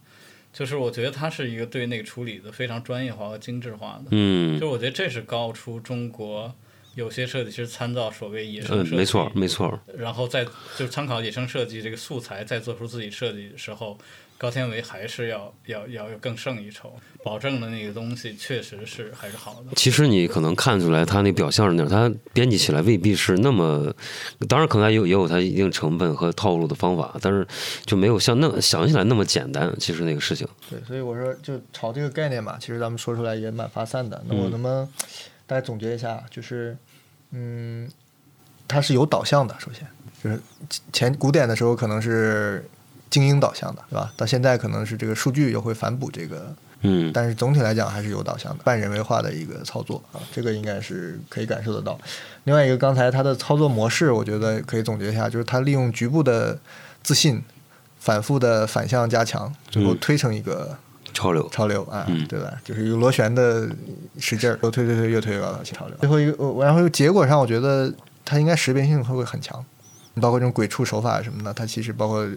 [0.54, 4.60] 就是我觉得它是一个对那个处理的非常专业化和精致化的，嗯。
[4.60, 6.54] 就我觉得这是高出中国
[6.95, 13.97] 有些设计师参照所谓野生嗯，设计，没错没错，然后再就是参考野生设计这个素材，再做出自己设计的时候，
[14.42, 16.92] 高天维还是要要要要更胜一筹，
[17.24, 19.76] 保证的那个东西确实是还是好的。
[19.76, 23.94] 其实你可能看出来，他那表象是那样，他编辑起来未必是那么，
[24.50, 27.48] 当然可能也有也有他一定成本和套路的方法，但是
[27.86, 29.72] 就没有像那想起来那么简单。
[29.78, 34.24] 其实那个事情，对，所以我说就朝这个概念嘛，其实咱们说出来也蛮发散的。
[34.28, 34.89] 那我嗯能不能
[35.46, 36.20] 大家总结一下？
[36.32, 36.76] 就是，
[37.30, 37.88] 嗯，
[38.68, 39.56] 它是有导向的。
[39.60, 39.88] 首先，
[40.24, 40.42] 就是
[40.92, 42.66] 前古典的时候可能是
[43.12, 44.12] 精英导向的，对吧？
[44.18, 46.51] 到现在可能是这个数据又会反哺这个，
[46.82, 51.99] 嗯，但是总体来讲还是有导向的，半人为化的一个操作啊，这个应该是可以感受得到。
[52.45, 56.57] 另外一个，刚才它的操作模式，我觉得可以总结一下，就是它利用局部的
[57.03, 57.43] 自信，
[57.99, 60.78] 反复的反向加强，最后嗯推成一个。
[61.14, 62.49] 潮流，潮流啊，嗯对吧？
[62.64, 63.68] 就是一个螺旋的
[64.18, 65.97] 使劲儿， 又推推推，越推越高到潮流。
[65.97, 67.93] 最后一个，我然后结果上，我觉得
[68.24, 69.62] 它应该识别性会不会很强。
[70.14, 72.28] 你包括这种鬼畜手法什么的，它其实包括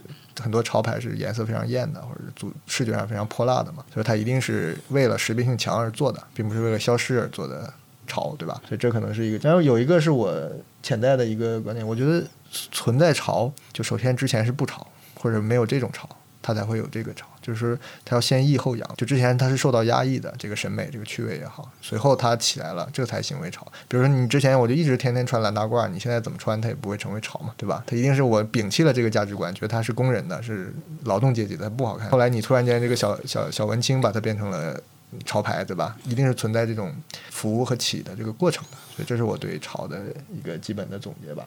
[0.40, 7.72] 很多潮牌是颜色非常艳的，或者组视觉上非常泼辣的嘛，所以它一定是为了识别性强而做的，并不是为了消失而做的
[8.06, 8.60] 潮，对吧？
[8.68, 9.38] 所以这可能是一个。
[9.38, 10.50] 然后有一个是我
[10.82, 12.24] 潜在的一个观点，我觉得
[12.70, 16.08] 存在潮，就首先之前是不潮，或者没有这种潮。
[16.46, 18.94] 它才会有这个潮，就是它要先抑后扬。
[18.98, 23.66] 就之前它是受到压抑的这个审美、这个趣味也好，随后它起来了，这才行为潮。
[23.88, 27.82] 比如说你之前我就一直天天穿蓝大褂，你现在怎么穿它也不会成为潮嘛，对吧？
[27.86, 30.74] 它一定是我摒弃了这个价值观，觉得它是工人的、是
[31.04, 32.10] 劳动阶级的，不好看。
[32.10, 34.78] 后来你突然间这个小小小文青把它变成了
[35.24, 35.96] 潮牌，对吧？
[36.04, 36.94] 一定是存在这种
[37.30, 38.76] 浮和起的这个过程的。
[38.94, 39.98] 所以这是我对潮的
[40.30, 41.46] 一个基本的总结吧。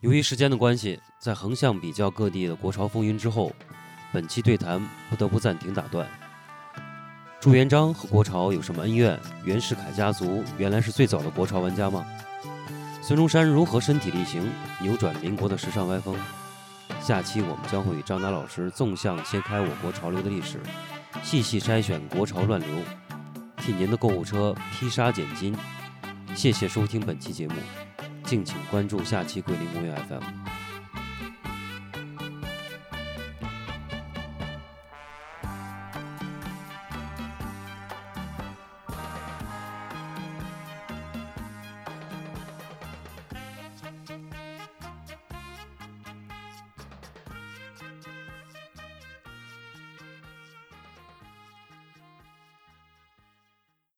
[0.00, 3.50] 由于时间的关系，在横向比较各地的国潮风云之后，
[4.12, 4.80] 本期对谈
[5.10, 6.06] 不得不暂停打断。
[7.40, 9.18] 朱元璋和国潮有什么恩怨？
[9.44, 12.04] 袁世凯家族原来是最早的国潮玩家吗？
[13.00, 14.50] 孙中山如何身体力行
[14.82, 16.16] 扭转民国的时尚歪风？
[17.00, 20.58] 下期我们将会与张达老师纵向切开我国潮流的历史，
[21.22, 22.68] 细细筛选国潮乱流，
[23.58, 25.54] 替您的购物车披沙拣金。
[26.34, 27.54] 谢谢收听本期节目，
[28.24, 30.57] 敬请关注下期桂林公园 FM。